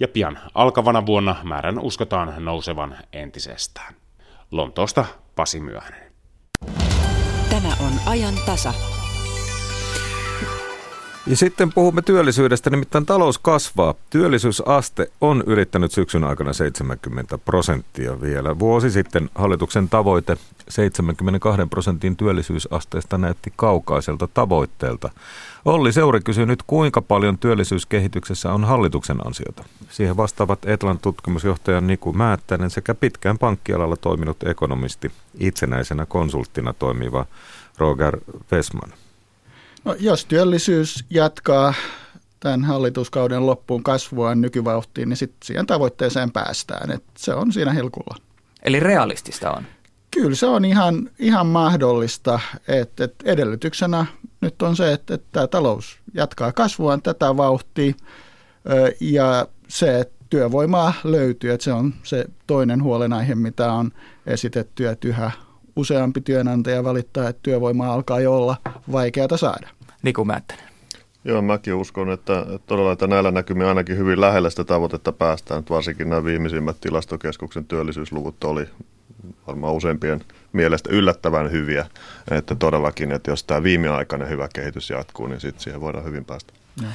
[0.00, 3.94] ja pian alkavana vuonna määrän uskotaan nousevan entisestään.
[4.54, 5.04] Lontoosta
[5.36, 6.12] Pasi Myöhänen.
[7.50, 8.93] Tämä on ajan tasa.
[11.26, 13.94] Ja sitten puhumme työllisyydestä, nimittäin talous kasvaa.
[14.10, 18.58] Työllisyysaste on ylittänyt syksyn aikana 70 prosenttia vielä.
[18.58, 20.36] Vuosi sitten hallituksen tavoite
[20.68, 25.10] 72 prosentin työllisyysasteesta näytti kaukaiselta tavoitteelta.
[25.64, 29.64] Olli Seuri kysyy nyt, kuinka paljon työllisyyskehityksessä on hallituksen ansiota.
[29.90, 37.26] Siihen vastaavat Etlan tutkimusjohtaja Niku Määttänen sekä pitkään pankkialalla toiminut ekonomisti, itsenäisenä konsulttina toimiva
[37.78, 38.18] Roger
[38.50, 38.92] Vesman.
[39.84, 41.74] No, jos työllisyys jatkaa
[42.40, 46.90] tämän hallituskauden loppuun kasvua nykyvauhtiin, niin sitten siihen tavoitteeseen päästään.
[46.90, 48.16] Et se on siinä hilkulla.
[48.62, 49.66] Eli realistista on?
[50.10, 54.06] Kyllä se on ihan, ihan mahdollista, että, että edellytyksenä
[54.40, 57.94] nyt on se, että, että tämä talous jatkaa kasvuaan tätä vauhtia
[59.00, 63.92] ja se, että työvoimaa löytyy, että se on se toinen huolenaihe, mitä on
[64.26, 65.30] esitetty, että yhä
[65.76, 68.56] useampi työnantaja valittaa, että työvoimaa alkaa jo olla
[68.92, 69.68] vaikeata saada.
[70.02, 70.64] Niku Määttänen.
[71.24, 75.60] Joo, mäkin uskon, että todella että näillä näkymin ainakin hyvin lähellä sitä tavoitetta päästään.
[75.60, 78.66] Että varsinkin nämä viimeisimmät tilastokeskuksen työllisyysluvut oli
[79.46, 81.86] varmaan useimpien mielestä yllättävän hyviä.
[82.30, 86.52] Että todellakin, että jos tämä viimeaikainen hyvä kehitys jatkuu, niin sitten siihen voidaan hyvin päästä.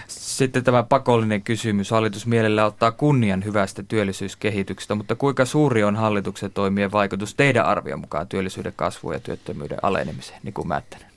[0.08, 1.92] Sitten tämä pakollinen kysymys.
[1.92, 8.00] Hallitus mielellä ottaa kunnian hyvästä työllisyyskehityksestä, mutta kuinka suuri on hallituksen toimien vaikutus teidän arvion
[8.00, 11.08] mukaan työllisyyden kasvuun ja työttömyyden alenemiseen, niin kuin Määttänen?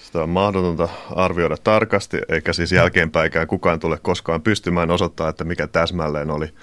[0.00, 5.66] Sitä on mahdotonta arvioida tarkasti, eikä siis jälkeenpäinkään kukaan tule koskaan pystymään osoittaa, että mikä
[5.66, 6.54] täsmälleen oli,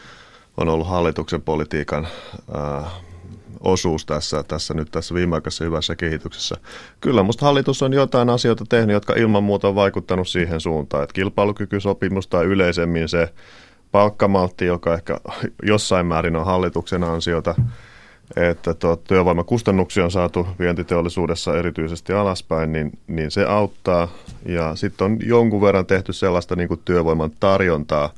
[0.58, 2.08] on ollut hallituksen politiikan
[2.56, 2.92] äh,
[3.60, 6.56] osuus tässä, tässä nyt tässä viimeaikaisessa hyvässä kehityksessä.
[7.02, 11.14] Kyllä musta hallitus on jotain asioita tehnyt, jotka ilman muuta on vaikuttanut siihen suuntaan, että
[11.14, 13.34] kilpailukykysopimus tai yleisemmin se
[13.92, 15.20] palkkamaltti, joka ehkä
[15.64, 17.56] jossain määrin on hallituksen ansiota,
[18.36, 24.08] että tuo työvoimakustannuksia on saatu vientiteollisuudessa erityisesti alaspäin, niin, niin se auttaa.
[24.46, 28.10] Ja sitten on jonkun verran tehty sellaista niin kuin työvoiman tarjontaa,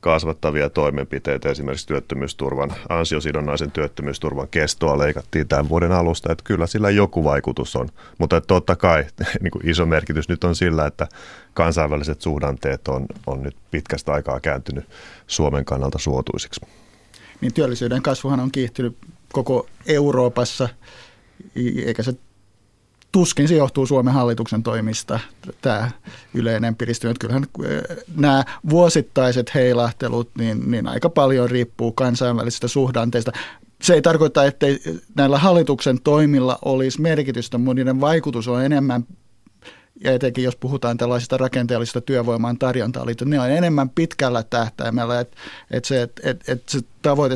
[0.00, 7.24] kasvattavia toimenpiteitä, esimerkiksi työttömyysturvan, ansiosidonnaisen työttömyysturvan kestoa leikattiin tämän vuoden alusta, että kyllä sillä joku
[7.24, 7.88] vaikutus on,
[8.18, 9.04] mutta totta kai
[9.42, 11.06] niin kuin iso merkitys nyt on sillä, että
[11.54, 14.84] kansainväliset suhdanteet on, on nyt pitkästä aikaa kääntynyt
[15.26, 16.60] Suomen kannalta suotuisiksi.
[17.40, 18.96] Niin työllisyyden kasvuhan on kiihtynyt
[19.32, 20.68] koko Euroopassa,
[21.86, 22.14] eikä se
[23.12, 25.20] tuskin se johtuu Suomen hallituksen toimista,
[25.62, 25.90] tämä
[26.34, 27.18] yleinen piristynyt.
[27.18, 33.32] Kyllähän äh, nämä vuosittaiset heilahtelut, niin, niin aika paljon riippuu kansainvälisistä suhdanteista.
[33.82, 34.66] se ei tarkoita, että
[35.14, 39.06] näillä hallituksen toimilla olisi merkitystä, mutta niiden vaikutus on enemmän
[40.04, 45.36] ja etenkin jos puhutaan tällaisista rakenteellisista työvoiman tarjontaa niin ne on enemmän pitkällä tähtäimellä, että
[45.70, 47.34] et se, et, et, et se tavoite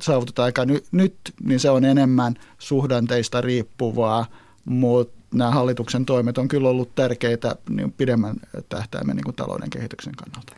[0.00, 4.26] saavutetaan aika ny, nyt, niin se on enemmän suhdanteista riippuvaa,
[4.64, 8.36] mutta nämä hallituksen toimet on kyllä ollut tärkeitä niin pidemmän
[8.68, 10.56] tähtäimen niin kuin talouden kehityksen kannalta.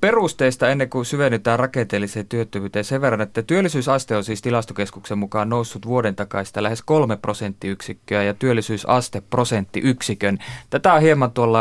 [0.00, 5.86] Perusteista ennen kuin syvennytään rakenteelliseen työttömyyteen sen verran, että työllisyysaste on siis tilastokeskuksen mukaan noussut
[5.86, 10.38] vuoden takaista lähes kolme prosenttiyksikköä ja työllisyysaste prosenttiyksikön.
[10.70, 11.60] Tätä on hieman tuolla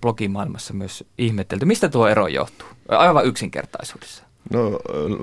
[0.00, 1.64] blogimaailmassa myös ihmetelty.
[1.64, 2.68] Mistä tuo ero johtuu?
[2.88, 4.25] Aivan yksinkertaisuudessa.
[4.52, 4.80] No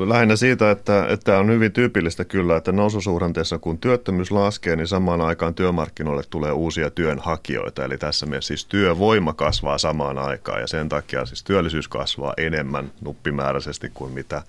[0.07, 5.21] lähinnä siitä, että, että on hyvin tyypillistä kyllä, että noususuhdanteessa kun työttömyys laskee, niin samaan
[5.21, 7.85] aikaan työmarkkinoille tulee uusia työnhakijoita.
[7.85, 12.91] Eli tässä mielessä siis työvoima kasvaa samaan aikaan ja sen takia siis työllisyys kasvaa enemmän
[13.01, 14.43] nuppimääräisesti kuin mitä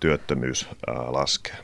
[0.00, 1.56] työttömyys ää, laskee.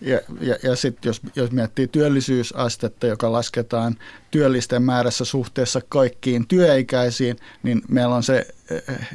[0.00, 3.96] Ja, ja, ja sitten jos, jos miettii työllisyysastetta, joka lasketaan
[4.30, 8.46] työllisten määrässä suhteessa kaikkiin työikäisiin, niin meillä on se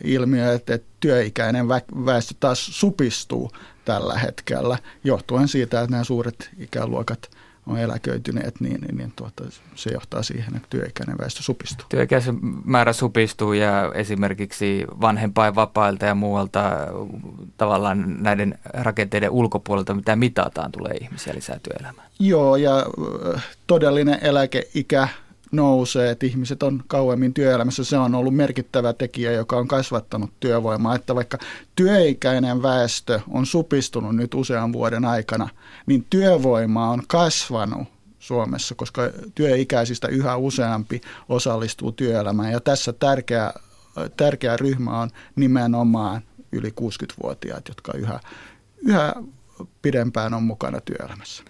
[0.04, 1.68] ilmiö, että, että työikäinen
[2.06, 3.52] väestö taas supistuu
[3.86, 7.30] tällä hetkellä, johtuen siitä, että nämä suuret ikäluokat–
[7.68, 9.44] on eläköityneet, niin, niin, niin tuota,
[9.76, 11.86] se johtaa siihen, että työikäinen väestö supistuu.
[11.90, 16.72] Työikäisen määrä supistuu ja esimerkiksi vanhempainvapailta ja muualta
[17.58, 22.08] tavallaan näiden rakenteiden ulkopuolelta, mitä mitataan, tulee ihmisiä lisää työelämään.
[22.20, 22.86] Joo, ja
[23.68, 25.08] todellinen eläkeikä
[25.54, 27.84] nousee, että ihmiset on kauemmin työelämässä.
[27.84, 30.96] Se on ollut merkittävä tekijä, joka on kasvattanut työvoimaa.
[30.96, 31.38] Että vaikka
[31.76, 35.50] työikäinen väestö on supistunut nyt usean vuoden aikana,
[35.86, 37.88] niin työvoima on kasvanut
[38.20, 39.02] Suomessa, koska
[39.36, 42.52] työikäisistä yhä useampi osallistuu työelämään.
[42.52, 43.54] Ja tässä tärkeä,
[44.18, 48.20] tärkeä ryhmä on nimenomaan yli 60-vuotiaat, jotka yhä,
[48.78, 49.14] yhä
[49.82, 51.44] pidempään on mukana työelämässä.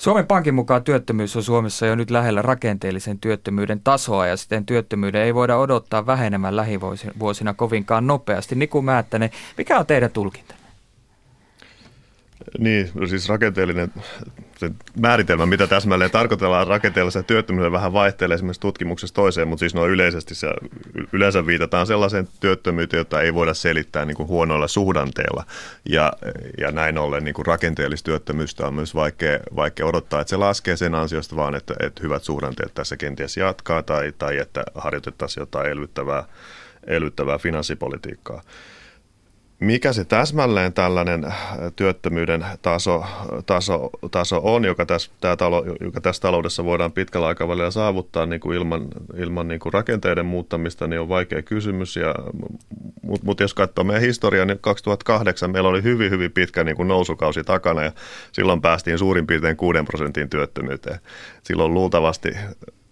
[0.00, 5.22] Suomen Pankin mukaan työttömyys on Suomessa jo nyt lähellä rakenteellisen työttömyyden tasoa ja siten työttömyyden
[5.22, 8.54] ei voida odottaa vähenemään lähivuosina kovinkaan nopeasti.
[8.54, 10.54] Niku Määttänen, mikä on teidän tulkinta?
[12.58, 13.92] Niin, no siis rakenteellinen
[14.60, 19.90] se määritelmä, mitä täsmälleen tarkoitellaan rakenteellisella työttömyydellä vähän vaihtelee esimerkiksi tutkimuksesta toiseen, mutta siis noin
[19.90, 20.48] yleisesti se,
[21.12, 25.44] yleensä viitataan sellaiseen työttömyyteen, jota ei voida selittää niin kuin huonoilla suhdanteilla.
[25.88, 26.12] Ja,
[26.58, 30.94] ja näin ollen niin rakenteellista työttömyystä on myös vaikea, vaikea odottaa, että se laskee sen
[30.94, 36.24] ansiosta vaan, että, että hyvät suhdanteet tässä kenties jatkaa tai, tai että harjoitettaisiin jotain elvyttävää,
[36.86, 38.42] elvyttävää finanssipolitiikkaa.
[39.60, 43.04] Mikä se täsmälleen tällainen äh, työttömyyden taso,
[43.46, 48.40] taso, taso on, joka tässä, tämä talo, joka tässä taloudessa voidaan pitkällä aikavälillä saavuttaa niin
[48.40, 51.98] kuin ilman, ilman niin kuin rakenteiden muuttamista, niin on vaikea kysymys.
[53.02, 56.88] Mutta mut jos katsoo meidän historiaa, niin 2008 meillä oli hyvin, hyvin pitkä niin kuin
[56.88, 57.92] nousukausi takana ja
[58.32, 61.00] silloin päästiin suurin piirtein 6 prosentin työttömyyteen.
[61.42, 62.36] Silloin luultavasti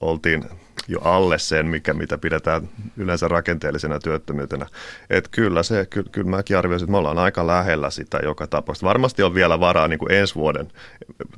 [0.01, 0.45] oltiin
[0.89, 4.67] jo alle sen, mikä, mitä pidetään yleensä rakenteellisena työttömyytenä.
[5.11, 8.87] Et kyllä, se, kyllä, kyllä mäkin arvioisin, että me ollaan aika lähellä sitä joka tapauksessa.
[8.87, 10.73] Varmasti on vielä varaa niin kuin ensi vuoden,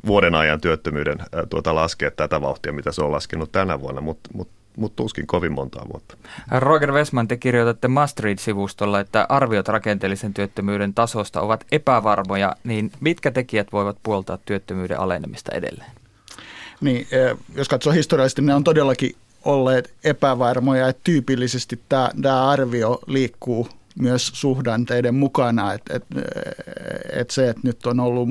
[0.06, 1.18] vuoden ajan työttömyyden
[1.50, 5.52] tuota laskea tätä vauhtia, mitä se on laskenut tänä vuonna, mutta mut, mutta tuskin kovin
[5.52, 6.16] montaa vuotta.
[6.58, 13.72] Roger Westman, te kirjoitatte Mastread-sivustolla, että arviot rakenteellisen työttömyyden tasosta ovat epävarmoja, niin mitkä tekijät
[13.72, 15.90] voivat puoltaa työttömyyden alenemista edelleen?
[16.80, 17.06] Niin,
[17.54, 23.68] jos katsoo historiallisesti, ne on todellakin olleet epävarmoja, että tyypillisesti tämä, tämä arvio liikkuu
[23.98, 26.04] myös suhdanteiden mukana, että et,
[27.12, 28.28] et se, että nyt on ollut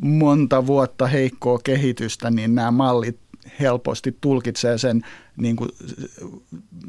[0.00, 3.18] monta vuotta heikkoa kehitystä, niin nämä mallit
[3.60, 5.02] helposti tulkitsee sen
[5.36, 5.70] niin kuin,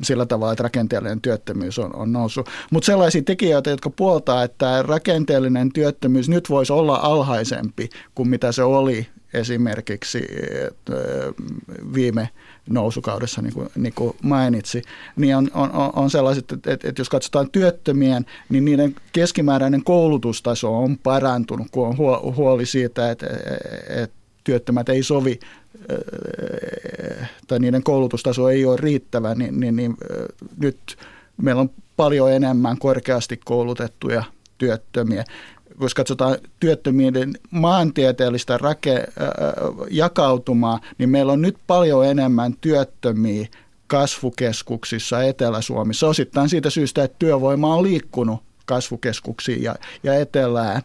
[0.03, 2.49] sillä tavalla, että rakenteellinen työttömyys on, on noussut.
[2.71, 8.63] Mutta sellaisia tekijöitä, jotka puoltaa, että rakenteellinen työttömyys nyt voisi olla alhaisempi kuin mitä se
[8.63, 10.27] oli esimerkiksi
[11.93, 12.29] viime
[12.69, 14.81] nousukaudessa, niin kuin, niin kuin mainitsi,
[15.15, 20.77] niin on, on, on sellaiset, että, että, että jos katsotaan työttömien, niin niiden keskimääräinen koulutustaso
[20.77, 21.97] on parantunut, kun on
[22.35, 23.27] huoli siitä, että,
[23.89, 25.39] että työttömät ei sovi
[27.47, 29.97] tai niiden koulutustaso ei ole riittävä, niin, niin, niin
[30.57, 30.97] nyt
[31.41, 34.23] meillä on paljon enemmän korkeasti koulutettuja
[34.57, 35.23] työttömiä
[35.79, 39.03] jos katsotaan työttömyyden maantieteellistä rake,
[39.89, 43.47] jakautumaa, niin meillä on nyt paljon enemmän työttömiä
[43.87, 46.07] kasvukeskuksissa Etelä-Suomessa.
[46.07, 50.81] Osittain siitä syystä, että työvoima on liikkunut kasvukeskuksiin ja, ja etelään.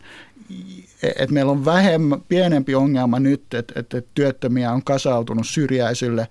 [1.19, 6.29] Et meillä on vähemmän, pienempi ongelma nyt, että et, et työttömiä on kasautunut syrjäisille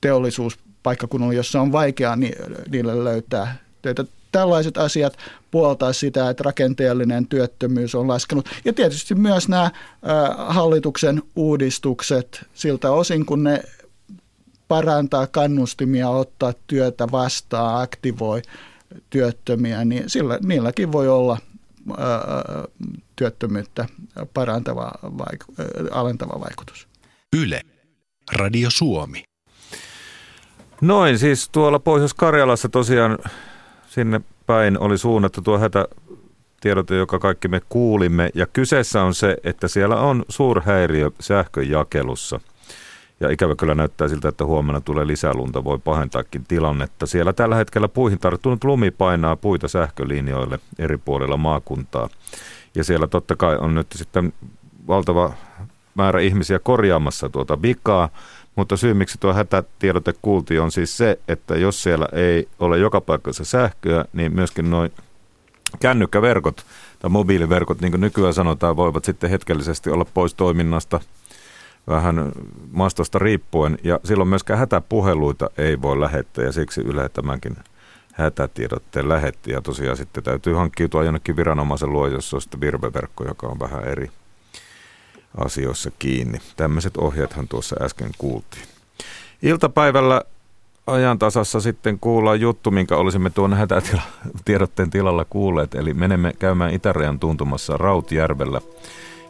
[0.00, 2.16] teollisuuspaikkakunnille, jossa on vaikea
[2.70, 5.16] niille löytää töitä tällaiset asiat
[5.50, 8.48] puoltaa sitä, että rakenteellinen työttömyys on laskenut.
[8.64, 9.70] Ja tietysti myös nämä
[10.36, 13.62] hallituksen uudistukset siltä osin, kun ne
[14.68, 18.42] parantaa kannustimia ottaa työtä vastaan, aktivoi
[19.10, 21.38] työttömiä, niin sillä, niilläkin voi olla
[21.98, 22.08] ää,
[23.16, 23.86] työttömyyttä
[24.34, 26.88] parantava, vaiku, ää, alentava vaikutus.
[27.36, 27.60] Yle,
[28.32, 29.24] Radio Suomi.
[30.80, 33.18] Noin, siis tuolla Pohjois-Karjalassa tosiaan
[33.90, 38.30] sinne päin oli suunnattu tuo hätätiedote, joka kaikki me kuulimme.
[38.34, 42.40] Ja kyseessä on se, että siellä on suurhäiriö sähköjakelussa.
[43.20, 47.06] Ja ikävä kyllä näyttää siltä, että huomenna tulee lisälunta, voi pahentaakin tilannetta.
[47.06, 52.08] Siellä tällä hetkellä puihin tarttunut lumi painaa puita sähkölinjoille eri puolilla maakuntaa.
[52.74, 54.32] Ja siellä totta kai on nyt sitten
[54.88, 55.32] valtava
[55.94, 58.08] määrä ihmisiä korjaamassa tuota vikaa.
[58.60, 63.00] Mutta syy, miksi tuo hätätiedote kuultiin, on siis se, että jos siellä ei ole joka
[63.00, 64.92] paikassa sähköä, niin myöskin noin
[65.80, 66.66] kännykkäverkot
[66.98, 71.00] tai mobiiliverkot, niin kuin nykyään sanotaan, voivat sitten hetkellisesti olla pois toiminnasta
[71.88, 72.32] vähän
[72.72, 73.78] maastosta riippuen.
[73.84, 77.56] Ja silloin myöskään hätäpuheluita ei voi lähettää ja siksi Yle tämänkin
[78.12, 79.52] hätätiedotteen lähetti.
[79.52, 83.84] Ja tosiaan sitten täytyy hankkiutua jonnekin viranomaisen luo, jos on sitten virveverkko, joka on vähän
[83.84, 84.10] eri
[85.36, 86.38] asioissa kiinni.
[86.56, 88.64] Tämmöiset ohjeethan tuossa äsken kuultiin.
[89.42, 90.22] Iltapäivällä
[90.86, 95.74] ajantasassa sitten kuullaan juttu, minkä olisimme tuon hätätiedotteen tilalla kuulleet.
[95.74, 98.60] Eli menemme käymään Itärajan tuntumassa Rautjärvellä.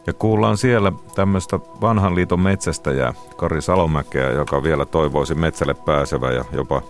[0.07, 6.45] Ja kuullaan siellä tämmöistä vanhan liiton metsästäjää, Kari Salomäkeä, joka vielä toivoisi metsälle pääsevä ja
[6.51, 6.81] jopa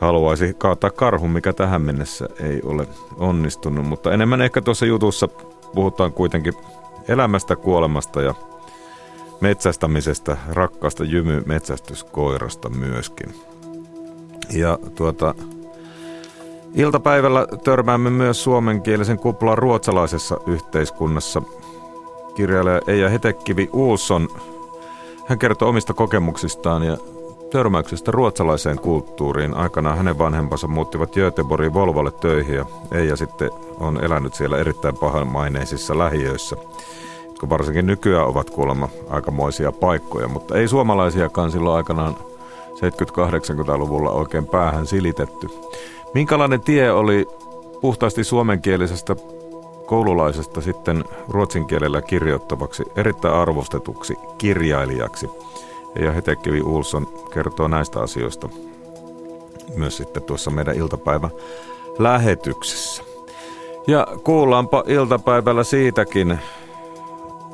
[0.00, 2.86] haluaisi kaataa karhun, mikä tähän mennessä ei ole
[3.16, 3.86] onnistunut.
[3.86, 5.28] Mutta enemmän ehkä tuossa jutussa
[5.74, 6.54] puhutaan kuitenkin
[7.08, 8.34] elämästä, kuolemasta ja
[9.40, 13.34] metsästämisestä, rakkaasta jymy-metsästyskoirasta myöskin.
[14.50, 15.34] Ja tuota,
[16.74, 21.42] iltapäivällä törmäämme myös suomenkielisen kuplan ruotsalaisessa yhteiskunnassa.
[22.34, 24.28] Kirjailija Eija Hetekivi Uusson,
[25.26, 26.96] hän kertoo omista kokemuksistaan ja
[27.50, 29.54] törmäyksestä ruotsalaiseen kulttuuriin.
[29.54, 35.98] Aikanaan hänen vanhempansa muuttivat Göteborgin Volvolle töihin ja Eija sitten on elänyt siellä erittäin pahanmaineisissa
[35.98, 36.56] lähiöissä,
[37.26, 42.16] jotka varsinkin nykyään ovat kuulemma aikamoisia paikkoja, mutta ei suomalaisiakaan silloin aikanaan
[42.70, 45.48] 70-80-luvulla oikein päähän silitetty.
[46.14, 47.26] Minkälainen tie oli
[47.80, 49.16] puhtaasti suomenkielisestä
[49.86, 55.30] koululaisesta sitten ruotsin kielellä kirjoittavaksi, erittäin arvostetuksi kirjailijaksi–
[55.94, 58.48] ja Hetekivi Ulsson kertoo näistä asioista
[59.76, 61.30] myös sitten tuossa meidän iltapäivä
[61.98, 63.02] lähetyksessä.
[63.86, 66.38] Ja kuullaanpa iltapäivällä siitäkin,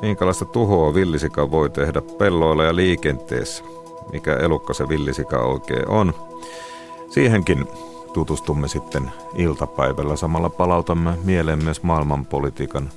[0.02, 3.64] minkälaista tuhoa villisika voi tehdä pelloilla ja liikenteessä.
[4.12, 6.14] Mikä elukka se villisika oikein on.
[7.10, 7.66] Siihenkin
[8.12, 10.16] tutustumme sitten iltapäivällä.
[10.16, 12.90] Samalla palautamme mieleen myös maailmanpolitiikan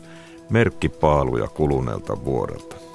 [0.50, 2.89] merkkipaaluja kuluneelta vuodelta.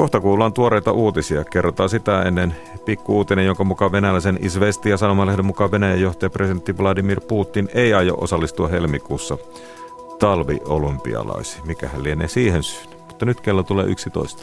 [0.00, 1.44] Kohta kuullaan tuoreita uutisia.
[1.44, 6.78] Kerrotaan sitä ennen pikku uutinen, jonka mukaan venäläisen Isvesti ja sanomalehden mukaan Venäjän johtaja presidentti
[6.78, 9.38] Vladimir Putin ei aio osallistua helmikuussa
[10.18, 11.66] talviolympialaisiin.
[11.66, 12.88] Mikähän lienee siihen syyn.
[13.08, 14.42] Mutta nyt kello tulee 11.